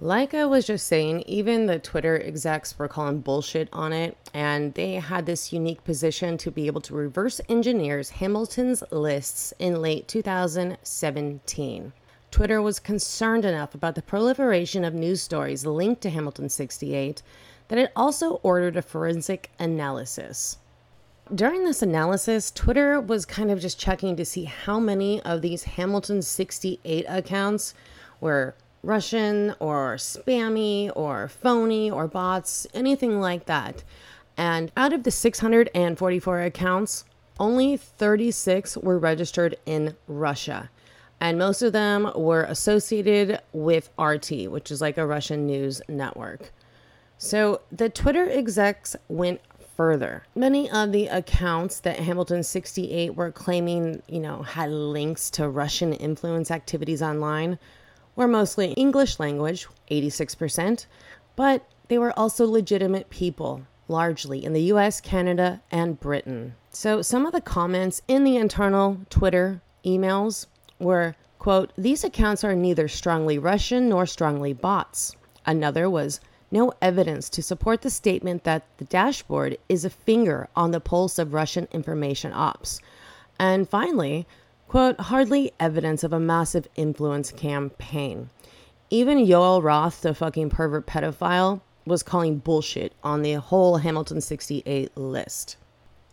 Like 0.00 0.32
I 0.32 0.44
was 0.44 0.64
just 0.64 0.86
saying, 0.86 1.22
even 1.22 1.66
the 1.66 1.80
Twitter 1.80 2.16
execs 2.16 2.78
were 2.78 2.86
calling 2.86 3.18
bullshit 3.18 3.68
on 3.72 3.92
it, 3.92 4.16
and 4.32 4.72
they 4.74 4.92
had 4.94 5.26
this 5.26 5.52
unique 5.52 5.82
position 5.82 6.38
to 6.38 6.52
be 6.52 6.68
able 6.68 6.80
to 6.82 6.94
reverse 6.94 7.40
engineers 7.48 8.10
Hamilton's 8.10 8.84
lists 8.92 9.52
in 9.58 9.82
late 9.82 10.06
2017. 10.06 11.92
Twitter 12.30 12.62
was 12.62 12.78
concerned 12.78 13.44
enough 13.44 13.74
about 13.74 13.96
the 13.96 14.02
proliferation 14.02 14.84
of 14.84 14.94
news 14.94 15.20
stories 15.20 15.66
linked 15.66 16.02
to 16.02 16.10
Hamilton 16.10 16.48
68 16.48 17.20
that 17.66 17.78
it 17.78 17.90
also 17.96 18.34
ordered 18.44 18.76
a 18.76 18.82
forensic 18.82 19.50
analysis. 19.58 20.58
During 21.34 21.64
this 21.64 21.82
analysis, 21.82 22.52
Twitter 22.52 23.00
was 23.00 23.26
kind 23.26 23.50
of 23.50 23.58
just 23.60 23.80
checking 23.80 24.14
to 24.14 24.24
see 24.24 24.44
how 24.44 24.78
many 24.78 25.20
of 25.22 25.42
these 25.42 25.64
Hamilton 25.64 26.22
68 26.22 27.04
accounts 27.08 27.74
were 28.20 28.54
Russian 28.82 29.54
or 29.60 29.96
spammy 29.96 30.90
or 30.94 31.28
phony 31.28 31.90
or 31.90 32.06
bots, 32.06 32.66
anything 32.74 33.20
like 33.20 33.46
that. 33.46 33.82
And 34.36 34.70
out 34.76 34.92
of 34.92 35.02
the 35.02 35.10
644 35.10 36.42
accounts, 36.42 37.04
only 37.40 37.76
36 37.76 38.76
were 38.78 38.98
registered 38.98 39.56
in 39.66 39.96
Russia. 40.06 40.70
And 41.20 41.38
most 41.38 41.62
of 41.62 41.72
them 41.72 42.10
were 42.14 42.44
associated 42.44 43.40
with 43.52 43.90
RT, 43.98 44.48
which 44.48 44.70
is 44.70 44.80
like 44.80 44.98
a 44.98 45.06
Russian 45.06 45.46
news 45.46 45.82
network. 45.88 46.52
So 47.16 47.62
the 47.72 47.88
Twitter 47.88 48.28
execs 48.30 48.94
went 49.08 49.40
further. 49.76 50.24
Many 50.36 50.70
of 50.70 50.92
the 50.92 51.08
accounts 51.08 51.80
that 51.80 51.98
Hamilton 51.98 52.44
68 52.44 53.16
were 53.16 53.32
claiming, 53.32 54.02
you 54.08 54.20
know, 54.20 54.42
had 54.42 54.70
links 54.70 55.30
to 55.30 55.48
Russian 55.48 55.92
influence 55.92 56.52
activities 56.52 57.02
online 57.02 57.58
were 58.18 58.26
mostly 58.26 58.72
English 58.72 59.20
language, 59.20 59.68
86%, 59.92 60.86
but 61.36 61.64
they 61.86 61.96
were 61.96 62.18
also 62.18 62.48
legitimate 62.48 63.08
people, 63.10 63.62
largely 63.86 64.44
in 64.44 64.52
the 64.52 64.72
US, 64.72 65.00
Canada, 65.00 65.62
and 65.70 66.00
Britain. 66.00 66.56
So 66.70 67.00
some 67.00 67.26
of 67.26 67.32
the 67.32 67.40
comments 67.40 68.02
in 68.08 68.24
the 68.24 68.36
internal 68.36 68.98
Twitter 69.08 69.62
emails 69.84 70.46
were, 70.80 71.14
quote, 71.38 71.72
these 71.78 72.02
accounts 72.02 72.42
are 72.42 72.56
neither 72.56 72.88
strongly 72.88 73.38
Russian 73.38 73.88
nor 73.88 74.04
strongly 74.04 74.52
bots. 74.52 75.14
Another 75.46 75.88
was, 75.88 76.18
no 76.50 76.72
evidence 76.82 77.28
to 77.28 77.40
support 77.40 77.82
the 77.82 77.90
statement 77.90 78.42
that 78.42 78.64
the 78.78 78.84
dashboard 78.86 79.56
is 79.68 79.84
a 79.84 79.90
finger 79.90 80.48
on 80.56 80.72
the 80.72 80.80
pulse 80.80 81.20
of 81.20 81.34
Russian 81.34 81.68
information 81.70 82.32
ops. 82.32 82.80
And 83.38 83.68
finally, 83.68 84.26
quote, 84.68 85.00
hardly 85.00 85.52
evidence 85.58 86.04
of 86.04 86.12
a 86.12 86.20
massive 86.20 86.68
influence 86.76 87.32
campaign. 87.32 88.30
Even 88.90 89.18
Yoel 89.18 89.62
Roth, 89.62 90.02
the 90.02 90.14
fucking 90.14 90.50
pervert 90.50 90.86
pedophile, 90.86 91.60
was 91.84 92.02
calling 92.02 92.38
bullshit 92.38 92.92
on 93.02 93.22
the 93.22 93.34
whole 93.34 93.78
Hamilton 93.78 94.20
68 94.20 94.96
list. 94.96 95.56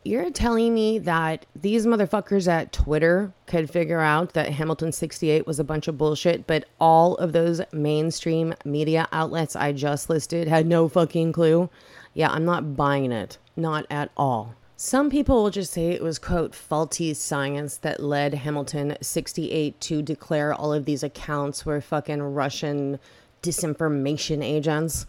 You're 0.03 0.29
telling 0.29 0.73
me 0.73 0.99
that 0.99 1.47
these 1.55 1.85
motherfuckers 1.85 2.47
at 2.47 2.71
Twitter 2.71 3.33
could 3.47 3.71
figure 3.71 4.01
out 4.01 4.33
that 4.33 4.51
Hamilton 4.51 4.91
68 4.91 5.47
was 5.47 5.59
a 5.59 5.63
bunch 5.63 5.87
of 5.87 5.97
bullshit, 5.97 6.45
but 6.45 6.65
all 6.79 7.15
of 7.15 7.33
those 7.33 7.59
mainstream 7.73 8.53
media 8.63 9.07
outlets 9.11 9.55
I 9.55 9.71
just 9.71 10.09
listed 10.09 10.47
had 10.47 10.67
no 10.67 10.87
fucking 10.87 11.33
clue? 11.33 11.69
Yeah, 12.13 12.29
I'm 12.29 12.45
not 12.45 12.75
buying 12.77 13.11
it. 13.11 13.37
Not 13.55 13.87
at 13.89 14.11
all. 14.15 14.53
Some 14.77 15.09
people 15.09 15.41
will 15.41 15.51
just 15.51 15.71
say 15.71 15.91
it 15.91 16.03
was, 16.03 16.19
quote, 16.19 16.53
faulty 16.53 17.13
science 17.13 17.77
that 17.77 18.03
led 18.03 18.33
Hamilton 18.33 18.97
68 18.99 19.79
to 19.79 20.01
declare 20.01 20.53
all 20.53 20.73
of 20.73 20.83
these 20.83 21.01
accounts 21.01 21.65
were 21.65 21.79
fucking 21.79 22.21
Russian 22.21 22.99
disinformation 23.41 24.43
agents. 24.43 25.05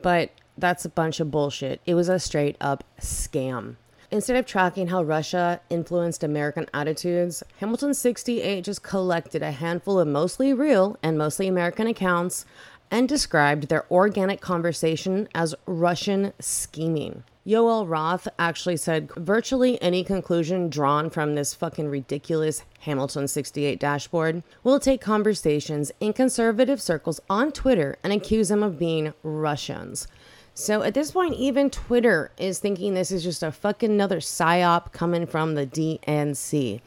But 0.00 0.30
that's 0.56 0.86
a 0.86 0.88
bunch 0.88 1.20
of 1.20 1.30
bullshit. 1.30 1.82
It 1.84 1.94
was 1.94 2.08
a 2.08 2.18
straight 2.18 2.56
up 2.58 2.84
scam. 3.00 3.76
Instead 4.10 4.36
of 4.36 4.46
tracking 4.46 4.88
how 4.88 5.02
Russia 5.02 5.60
influenced 5.68 6.24
American 6.24 6.66
attitudes, 6.72 7.42
Hamilton 7.60 7.92
68 7.92 8.64
just 8.64 8.82
collected 8.82 9.42
a 9.42 9.52
handful 9.52 9.98
of 9.98 10.08
mostly 10.08 10.54
real 10.54 10.96
and 11.02 11.18
mostly 11.18 11.48
American 11.48 11.86
accounts 11.86 12.46
and 12.90 13.10
described 13.10 13.68
their 13.68 13.84
organic 13.90 14.40
conversation 14.40 15.28
as 15.34 15.54
Russian 15.66 16.32
scheming. 16.40 17.24
Yoel 17.44 17.88
Roth 17.88 18.28
actually 18.38 18.76
said 18.76 19.12
virtually 19.16 19.80
any 19.82 20.04
conclusion 20.04 20.68
drawn 20.68 21.10
from 21.10 21.34
this 21.34 21.54
fucking 21.54 21.88
ridiculous 21.88 22.64
Hamilton 22.80 23.26
68 23.26 23.80
dashboard 23.80 24.44
will 24.62 24.78
take 24.78 25.00
conversations 25.00 25.90
in 25.98 26.12
conservative 26.12 26.80
circles 26.80 27.20
on 27.28 27.50
Twitter 27.50 27.96
and 28.04 28.12
accuse 28.12 28.48
them 28.48 28.62
of 28.62 28.78
being 28.78 29.12
Russians. 29.24 30.06
So 30.54 30.82
at 30.82 30.94
this 30.94 31.10
point, 31.10 31.34
even 31.34 31.68
Twitter 31.68 32.30
is 32.38 32.60
thinking 32.60 32.94
this 32.94 33.10
is 33.10 33.24
just 33.24 33.42
a 33.42 33.50
fucking 33.50 33.90
another 33.90 34.20
psyop 34.20 34.92
coming 34.92 35.26
from 35.26 35.56
the 35.56 35.66
DNC. 35.66 36.80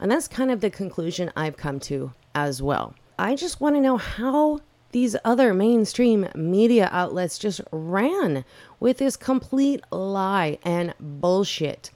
And 0.00 0.10
that's 0.10 0.26
kind 0.26 0.50
of 0.50 0.60
the 0.60 0.70
conclusion 0.70 1.30
I've 1.36 1.56
come 1.56 1.78
to 1.80 2.12
as 2.34 2.60
well. 2.60 2.94
I 3.16 3.36
just 3.36 3.60
want 3.60 3.76
to 3.76 3.80
know 3.80 3.96
how 3.96 4.58
these 4.92 5.14
other 5.24 5.54
mainstream 5.54 6.26
media 6.34 6.88
outlets 6.92 7.38
just 7.38 7.60
ran 7.70 8.44
with 8.80 8.98
this 8.98 9.16
complete 9.16 9.82
lie 9.92 10.58
and 10.64 10.94
bullshit. 10.98 11.90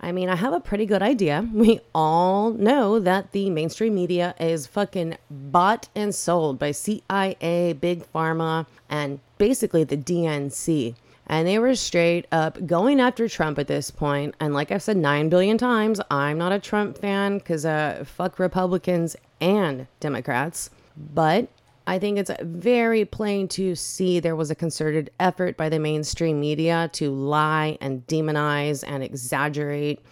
I 0.00 0.12
mean, 0.12 0.28
I 0.28 0.36
have 0.36 0.52
a 0.52 0.60
pretty 0.60 0.86
good 0.86 1.02
idea. 1.02 1.48
We 1.52 1.80
all 1.94 2.52
know 2.52 2.98
that 3.00 3.32
the 3.32 3.50
mainstream 3.50 3.94
media 3.94 4.34
is 4.38 4.66
fucking 4.66 5.16
bought 5.30 5.88
and 5.94 6.14
sold 6.14 6.58
by 6.58 6.72
CIA, 6.72 7.72
Big 7.80 8.04
Pharma, 8.12 8.66
and 8.88 9.20
basically 9.38 9.84
the 9.84 9.96
DNC. 9.96 10.94
And 11.26 11.46
they 11.46 11.58
were 11.58 11.74
straight 11.74 12.26
up 12.32 12.66
going 12.66 13.00
after 13.00 13.28
Trump 13.28 13.58
at 13.58 13.66
this 13.66 13.90
point. 13.90 14.34
And 14.40 14.54
like 14.54 14.72
I've 14.72 14.82
said 14.82 14.96
nine 14.96 15.28
billion 15.28 15.58
times, 15.58 16.00
I'm 16.10 16.38
not 16.38 16.52
a 16.52 16.58
Trump 16.58 16.96
fan 16.96 17.38
because 17.38 17.66
uh, 17.66 18.04
fuck 18.06 18.38
Republicans 18.38 19.14
and 19.40 19.88
Democrats. 20.00 20.70
But 20.96 21.48
I 21.88 21.98
think 21.98 22.18
it's 22.18 22.30
very 22.42 23.06
plain 23.06 23.48
to 23.48 23.74
see 23.74 24.20
there 24.20 24.36
was 24.36 24.50
a 24.50 24.54
concerted 24.54 25.10
effort 25.18 25.56
by 25.56 25.70
the 25.70 25.78
mainstream 25.78 26.38
media 26.38 26.90
to 26.92 27.10
lie 27.10 27.78
and 27.80 28.06
demonize 28.06 28.84
and 28.86 29.02
exaggerate 29.02 30.04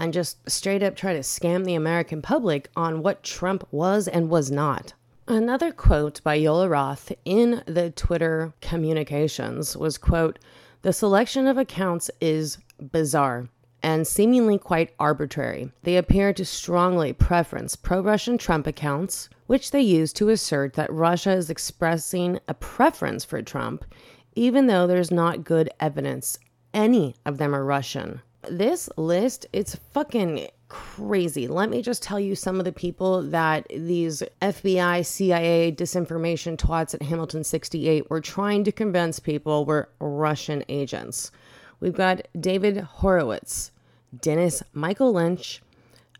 and 0.00 0.12
just 0.12 0.50
straight 0.50 0.82
up 0.82 0.96
try 0.96 1.12
to 1.12 1.20
scam 1.20 1.64
the 1.64 1.76
American 1.76 2.20
public 2.20 2.68
on 2.74 3.04
what 3.04 3.22
Trump 3.22 3.64
was 3.70 4.08
and 4.08 4.28
was 4.28 4.50
not. 4.50 4.92
Another 5.28 5.70
quote 5.70 6.20
by 6.24 6.36
Yoel 6.36 6.68
Roth 6.68 7.12
in 7.24 7.62
the 7.64 7.92
Twitter 7.92 8.52
communications 8.60 9.76
was 9.76 9.98
quote, 9.98 10.40
The 10.82 10.92
selection 10.92 11.46
of 11.46 11.56
accounts 11.56 12.10
is 12.20 12.58
bizarre 12.90 13.48
and 13.82 14.06
seemingly 14.06 14.58
quite 14.58 14.94
arbitrary. 14.98 15.72
They 15.82 15.96
appear 15.96 16.32
to 16.32 16.44
strongly 16.44 17.12
preference 17.12 17.76
pro 17.76 18.00
Russian 18.00 18.38
Trump 18.38 18.66
accounts, 18.66 19.28
which 19.46 19.70
they 19.70 19.80
use 19.80 20.12
to 20.14 20.28
assert 20.28 20.74
that 20.74 20.92
Russia 20.92 21.32
is 21.32 21.50
expressing 21.50 22.38
a 22.48 22.54
preference 22.54 23.24
for 23.24 23.42
Trump, 23.42 23.84
even 24.34 24.66
though 24.66 24.86
there's 24.86 25.10
not 25.10 25.44
good 25.44 25.70
evidence 25.80 26.38
any 26.72 27.16
of 27.26 27.38
them 27.38 27.54
are 27.54 27.64
Russian. 27.64 28.20
This 28.48 28.88
list, 28.96 29.46
it's 29.52 29.74
fucking 29.92 30.48
crazy. 30.68 31.46
Let 31.48 31.68
me 31.68 31.82
just 31.82 32.02
tell 32.02 32.20
you 32.20 32.34
some 32.34 32.58
of 32.58 32.64
the 32.64 32.72
people 32.72 33.22
that 33.22 33.66
these 33.68 34.22
FBI, 34.40 35.04
CIA 35.04 35.72
disinformation 35.72 36.56
twats 36.56 36.94
at 36.94 37.02
Hamilton 37.02 37.44
68 37.44 38.08
were 38.08 38.20
trying 38.20 38.64
to 38.64 38.72
convince 38.72 39.18
people 39.18 39.64
were 39.64 39.90
Russian 39.98 40.64
agents. 40.68 41.30
We've 41.80 41.96
got 41.96 42.28
David 42.38 42.78
Horowitz, 42.78 43.72
Dennis 44.18 44.62
Michael 44.72 45.12
Lynch, 45.12 45.62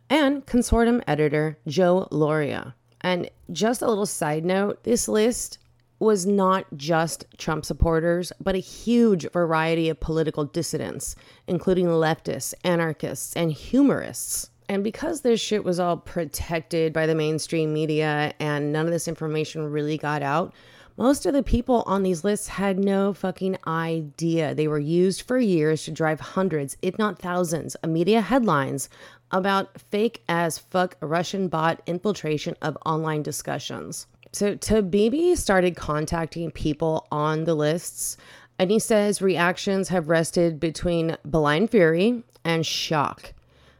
and 0.09 0.45
consortium 0.47 1.03
editor 1.07 1.59
Joe 1.67 2.09
Lauria. 2.11 2.75
And 3.03 3.31
just 3.53 3.83
a 3.83 3.89
little 3.89 4.07
side 4.07 4.45
note 4.45 4.83
this 4.85 5.07
list 5.07 5.59
was 5.99 6.25
not 6.25 6.65
just 6.77 7.27
Trump 7.37 7.65
supporters, 7.65 8.33
but 8.41 8.55
a 8.55 8.59
huge 8.59 9.31
variety 9.33 9.91
of 9.91 10.01
political 10.01 10.47
dissidents, 10.47 11.15
including 11.47 11.87
leftists, 11.87 12.55
anarchists, 12.65 13.37
and 13.37 13.53
humorists. 13.53 14.51
And 14.69 14.83
because 14.83 15.21
this 15.21 15.41
shit 15.41 15.63
was 15.63 15.79
all 15.79 15.99
protected 15.99 16.93
by 16.93 17.07
the 17.07 17.15
mainstream 17.15 17.73
media 17.75 18.33
and 18.41 18.73
none 18.73 18.87
of 18.87 18.93
this 18.93 19.09
information 19.09 19.71
really 19.71 19.99
got 19.99 20.23
out, 20.23 20.55
most 21.01 21.25
of 21.25 21.33
the 21.33 21.43
people 21.43 21.83
on 21.87 22.03
these 22.03 22.25
lists 22.25 22.47
had 22.47 22.79
no 22.79 23.15
fucking 23.15 23.57
idea. 23.67 24.55
They 24.55 24.69
were 24.69 24.79
used 24.79 25.23
for 25.23 25.39
years 25.39 25.83
to 25.85 25.91
drive 25.91 26.21
hundreds, 26.21 26.77
if 26.83 26.99
not 26.99 27.19
thousands, 27.19 27.75
of 27.77 27.89
media 27.89 28.21
headlines 28.21 28.91
about 29.31 29.81
fake 29.81 30.23
as 30.29 30.59
fuck 30.59 30.99
Russian 31.01 31.49
bot 31.49 31.81
infiltration 31.87 32.55
of 32.61 32.77
online 32.85 33.23
discussions. 33.23 34.09
So 34.33 34.57
Taibbi 34.57 35.39
started 35.39 35.75
contacting 35.75 36.51
people 36.51 37.07
on 37.11 37.45
the 37.45 37.55
lists, 37.55 38.19
and 38.59 38.71
he 38.71 38.79
says 38.79 39.23
reactions 39.23 39.89
have 39.89 40.11
rested 40.11 40.61
between 40.61 41.17
blind 41.25 41.71
fury 41.71 42.25
and 42.45 42.67
shock. 42.67 43.33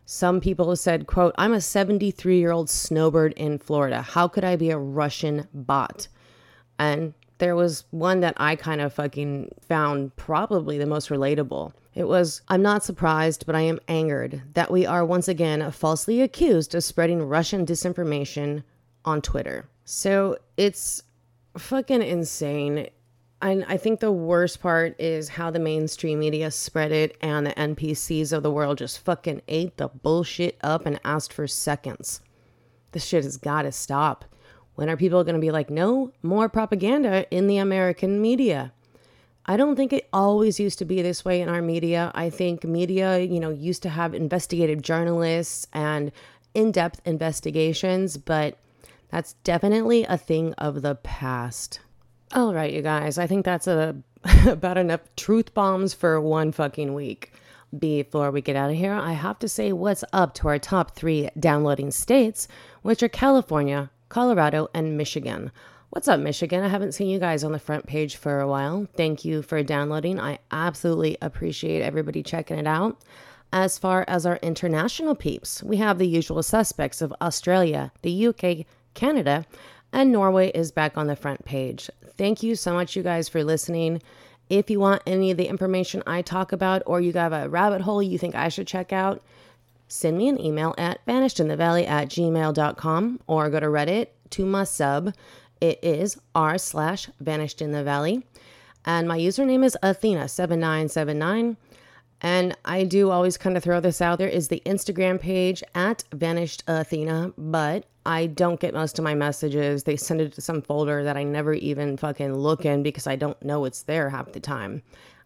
Some 0.07 0.41
people 0.41 0.75
said, 0.75 1.07
quote, 1.07 1.35
I'm 1.37 1.53
a 1.53 1.61
73 1.61 2.39
year 2.39 2.51
old 2.51 2.71
snowbird 2.71 3.35
in 3.35 3.59
Florida. 3.59 4.01
How 4.01 4.27
could 4.27 4.43
I 4.43 4.57
be 4.57 4.71
a 4.71 4.79
Russian 4.79 5.47
bot? 5.53 6.09
And 6.81 7.13
there 7.37 7.55
was 7.55 7.85
one 7.91 8.21
that 8.21 8.35
I 8.39 8.57
kind 8.57 8.81
of 8.81 8.95
fucking 8.95 9.53
found 9.69 10.17
probably 10.17 10.79
the 10.79 10.87
most 10.87 11.11
relatable. 11.11 11.73
It 11.95 12.09
was, 12.09 12.41
I'm 12.49 12.63
not 12.63 12.83
surprised, 12.85 13.45
but 13.45 13.55
I 13.55 13.61
am 13.61 13.81
angered 13.87 14.41
that 14.55 14.71
we 14.71 14.87
are 14.87 15.05
once 15.05 15.29
again 15.29 15.71
falsely 15.73 16.23
accused 16.23 16.75
of 16.75 16.83
spreading 16.83 17.23
Russian 17.23 17.67
disinformation 17.67 18.63
on 19.05 19.21
Twitter. 19.21 19.69
So 19.85 20.39
it's 20.57 21.03
fucking 21.59 22.01
insane. 22.03 22.89
And 23.43 23.67
I 23.69 23.77
think 23.77 24.01
the 24.01 24.13
worst 24.13 24.63
part 24.63 24.99
is 24.99 25.29
how 25.29 25.51
the 25.51 25.59
mainstream 25.59 26.21
media 26.21 26.51
spread 26.51 26.93
it 26.93 27.19
and 27.21 27.47
the 27.47 27.53
NPCs 27.53 28.33
of 28.33 28.43
the 28.43 28.51
world 28.51 28.79
just 28.79 29.05
fucking 29.05 29.43
ate 29.49 29.77
the 29.77 29.89
bullshit 29.89 30.57
up 30.63 30.87
and 30.87 30.99
asked 31.05 31.35
for 31.35 31.47
seconds. 31.47 32.23
This 32.93 33.05
shit 33.05 33.25
has 33.25 33.37
got 33.37 33.63
to 33.63 33.73
stop. 33.73 34.25
When 34.81 34.89
are 34.89 34.97
people 34.97 35.25
going 35.25 35.35
to 35.35 35.43
be 35.43 35.51
like, 35.51 35.69
no 35.69 36.11
more 36.23 36.49
propaganda 36.49 37.27
in 37.31 37.49
the 37.49 37.59
American 37.59 38.19
media? 38.19 38.73
I 39.45 39.59
don't 39.59 39.77
think 39.77 39.93
it 39.93 40.09
always 40.11 40.59
used 40.59 40.79
to 40.79 40.87
be 40.87 41.03
this 41.03 41.23
way 41.23 41.43
in 41.43 41.51
our 41.51 41.61
media. 41.61 42.11
I 42.15 42.31
think 42.31 42.65
media, 42.65 43.19
you 43.19 43.41
know, 43.41 43.51
used 43.51 43.83
to 43.83 43.91
have 43.91 44.15
investigative 44.15 44.81
journalists 44.81 45.67
and 45.75 46.11
in 46.55 46.73
depth 46.73 47.03
investigations, 47.05 48.17
but 48.17 48.57
that's 49.11 49.35
definitely 49.45 50.05
a 50.05 50.17
thing 50.17 50.55
of 50.55 50.81
the 50.81 50.95
past. 50.95 51.81
All 52.33 52.55
right, 52.55 52.73
you 52.73 52.81
guys, 52.81 53.19
I 53.19 53.27
think 53.27 53.45
that's 53.45 53.67
a, 53.67 53.95
about 54.47 54.79
enough 54.79 55.03
truth 55.15 55.53
bombs 55.53 55.93
for 55.93 56.19
one 56.23 56.53
fucking 56.53 56.95
week. 56.95 57.35
Before 57.79 58.31
we 58.31 58.41
get 58.41 58.57
out 58.57 58.71
of 58.71 58.77
here, 58.77 58.95
I 58.95 59.13
have 59.13 59.39
to 59.41 59.49
say 59.49 59.75
what's 59.75 60.05
up 60.15 60.33
to 60.37 60.49
our 60.49 60.59
top 60.59 60.97
three 60.97 61.29
downloading 61.39 61.91
states, 61.91 62.49
which 62.81 63.03
are 63.03 63.11
California, 63.11 63.91
Colorado, 64.11 64.69
and 64.75 64.99
Michigan. 64.99 65.53
What's 65.91 66.09
up, 66.09 66.19
Michigan? 66.19 66.65
I 66.65 66.69
haven't 66.69 66.93
seen 66.93 67.09
you 67.09 67.21
guys 67.21 67.45
on 67.45 67.53
the 67.53 67.61
front 67.61 67.87
page 67.87 68.17
for 68.17 68.41
a 68.41 68.49
while. 68.49 68.89
Thank 68.97 69.25
you 69.25 69.41
for 69.41 69.63
downloading. 69.63 70.19
I 70.21 70.41
absolutely 70.51 71.17
appreciate 71.23 71.81
everybody 71.81 72.23
checking 72.23 72.59
it 72.59 72.67
out. 72.67 73.01
As 73.53 73.79
far 73.79 74.05
as 74.09 74.27
our 74.27 74.41
international 74.43 75.15
peeps, 75.15 75.63
we 75.63 75.77
have 75.77 75.99
the 75.99 76.09
usual 76.09 76.43
suspects 76.43 77.01
of 77.01 77.15
Australia, 77.23 77.93
the 78.03 78.27
UK, 78.27 78.67
Canada, 78.95 79.47
and 79.93 80.11
Norway 80.11 80.51
is 80.51 80.73
back 80.73 80.99
on 80.99 81.07
the 81.07 81.15
front 81.15 81.45
page. 81.45 81.89
Thank 82.19 82.43
you 82.43 82.57
so 82.57 82.75
much, 82.75 82.97
you 82.97 83.05
guys, 83.05 83.29
for 83.29 83.45
listening. 83.45 84.03
If 84.49 84.71
you 84.71 84.81
want 84.81 85.03
any 85.07 85.31
of 85.31 85.37
the 85.37 85.47
information 85.47 86.03
I 86.05 86.23
talk 86.23 86.51
about, 86.51 86.83
or 86.85 87.01
you 87.01 87.13
have 87.13 87.33
a 87.33 87.49
rabbit 87.49 87.81
hole 87.81 88.03
you 88.03 88.19
think 88.19 88.35
I 88.35 88.49
should 88.49 88.67
check 88.67 88.93
out, 88.93 89.23
send 89.91 90.17
me 90.17 90.29
an 90.29 90.41
email 90.41 90.75
at 90.79 91.05
vanishedinthevalley 91.07 91.87
at 91.87 92.09
gmail.com 92.09 93.21
or 93.27 93.51
go 93.51 93.61
to 93.61 93.67
Reddit 93.67 94.09
to 94.31 94.47
my 94.47 94.65
sub. 94.65 95.13
It 95.61 95.79
is 95.83 96.19
r 96.35 96.57
slash 96.59 97.09
vanished 97.21 97.61
in 97.61 97.73
the 97.73 97.85
valley. 97.85 98.25
And 98.85 99.07
my 99.07 99.19
username 99.19 99.65
is 99.65 99.77
Athena7979. 99.83 101.57
And 102.23 102.57
I 102.65 102.85
do 102.85 103.11
always 103.11 103.39
kind 103.39 103.57
of 103.57 103.63
throw 103.63 103.81
this 103.81 104.01
out 104.01 104.19
there 104.19 104.29
is 104.29 104.49
the 104.49 104.63
Instagram 104.67 105.21
page 105.21 105.63
at 105.75 106.05
Vanished 106.13 106.63
Athena, 106.67 107.33
but 107.39 107.87
I 108.05 108.27
don't 108.27 108.61
get 108.61 108.75
most 108.75 108.99
of 108.99 109.05
my 109.05 109.15
messages. 109.15 109.85
They 109.85 109.97
send 109.97 110.21
it 110.21 110.35
to 110.35 110.41
some 110.41 110.61
folder 110.61 111.03
that 111.03 111.17
I 111.17 111.23
never 111.23 111.55
even 111.55 111.97
fucking 111.97 112.35
look 112.35 112.65
in 112.65 112.83
because 112.83 113.07
I 113.07 113.17
don't 113.17 113.43
know 113.43 113.65
it's 113.65 113.83
there 113.83 114.11
half 114.11 114.33
the 114.33 114.41
time. 114.41 114.83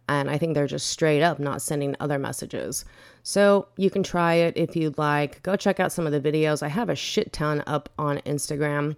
And 0.09 0.31
I 0.31 0.39
think 0.39 0.55
they're 0.55 0.67
just 0.67 0.89
straight 0.89 1.23
up 1.23 1.39
not 1.39 1.63
sending 1.63 1.97
other 2.01 2.19
messages. 2.19 2.85
So 3.23 3.69
you 3.77 3.91
can 3.91 4.03
try 4.03 4.35
it 4.35 4.57
if 4.57 4.77
you'd 4.77 4.99
like. 4.99 5.43
Go 5.43 5.57
check 5.57 5.81
out 5.81 5.93
some 5.93 6.07
of 6.07 6.13
the 6.13 6.21
videos. 6.21 6.63
I 6.63 6.69
have 6.69 6.91
a 6.91 6.95
shit 6.95 7.33
ton 7.33 7.63
up 7.67 7.89
on 7.99 8.19
Instagram. 8.19 8.97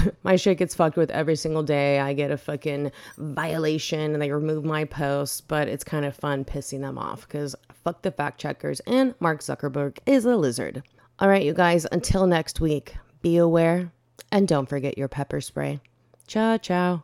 my 0.22 0.36
shit 0.36 0.58
gets 0.58 0.74
fucked 0.74 0.96
with 0.96 1.10
every 1.10 1.36
single 1.36 1.62
day. 1.62 2.00
I 2.00 2.12
get 2.12 2.30
a 2.30 2.36
fucking 2.36 2.92
violation 3.18 4.12
and 4.12 4.22
they 4.22 4.30
remove 4.30 4.64
my 4.64 4.84
posts, 4.84 5.40
but 5.40 5.68
it's 5.68 5.84
kind 5.84 6.04
of 6.04 6.16
fun 6.16 6.44
pissing 6.44 6.80
them 6.80 6.98
off 6.98 7.26
because 7.26 7.54
fuck 7.84 8.02
the 8.02 8.10
fact 8.10 8.40
checkers 8.40 8.80
and 8.80 9.14
Mark 9.20 9.40
Zuckerberg 9.40 9.98
is 10.06 10.24
a 10.24 10.36
lizard. 10.36 10.82
All 11.18 11.28
right, 11.28 11.44
you 11.44 11.52
guys, 11.52 11.86
until 11.92 12.26
next 12.26 12.60
week, 12.60 12.94
be 13.20 13.36
aware 13.36 13.92
and 14.30 14.48
don't 14.48 14.68
forget 14.68 14.98
your 14.98 15.08
pepper 15.08 15.40
spray. 15.40 15.80
Ciao, 16.26 16.56
ciao. 16.56 17.02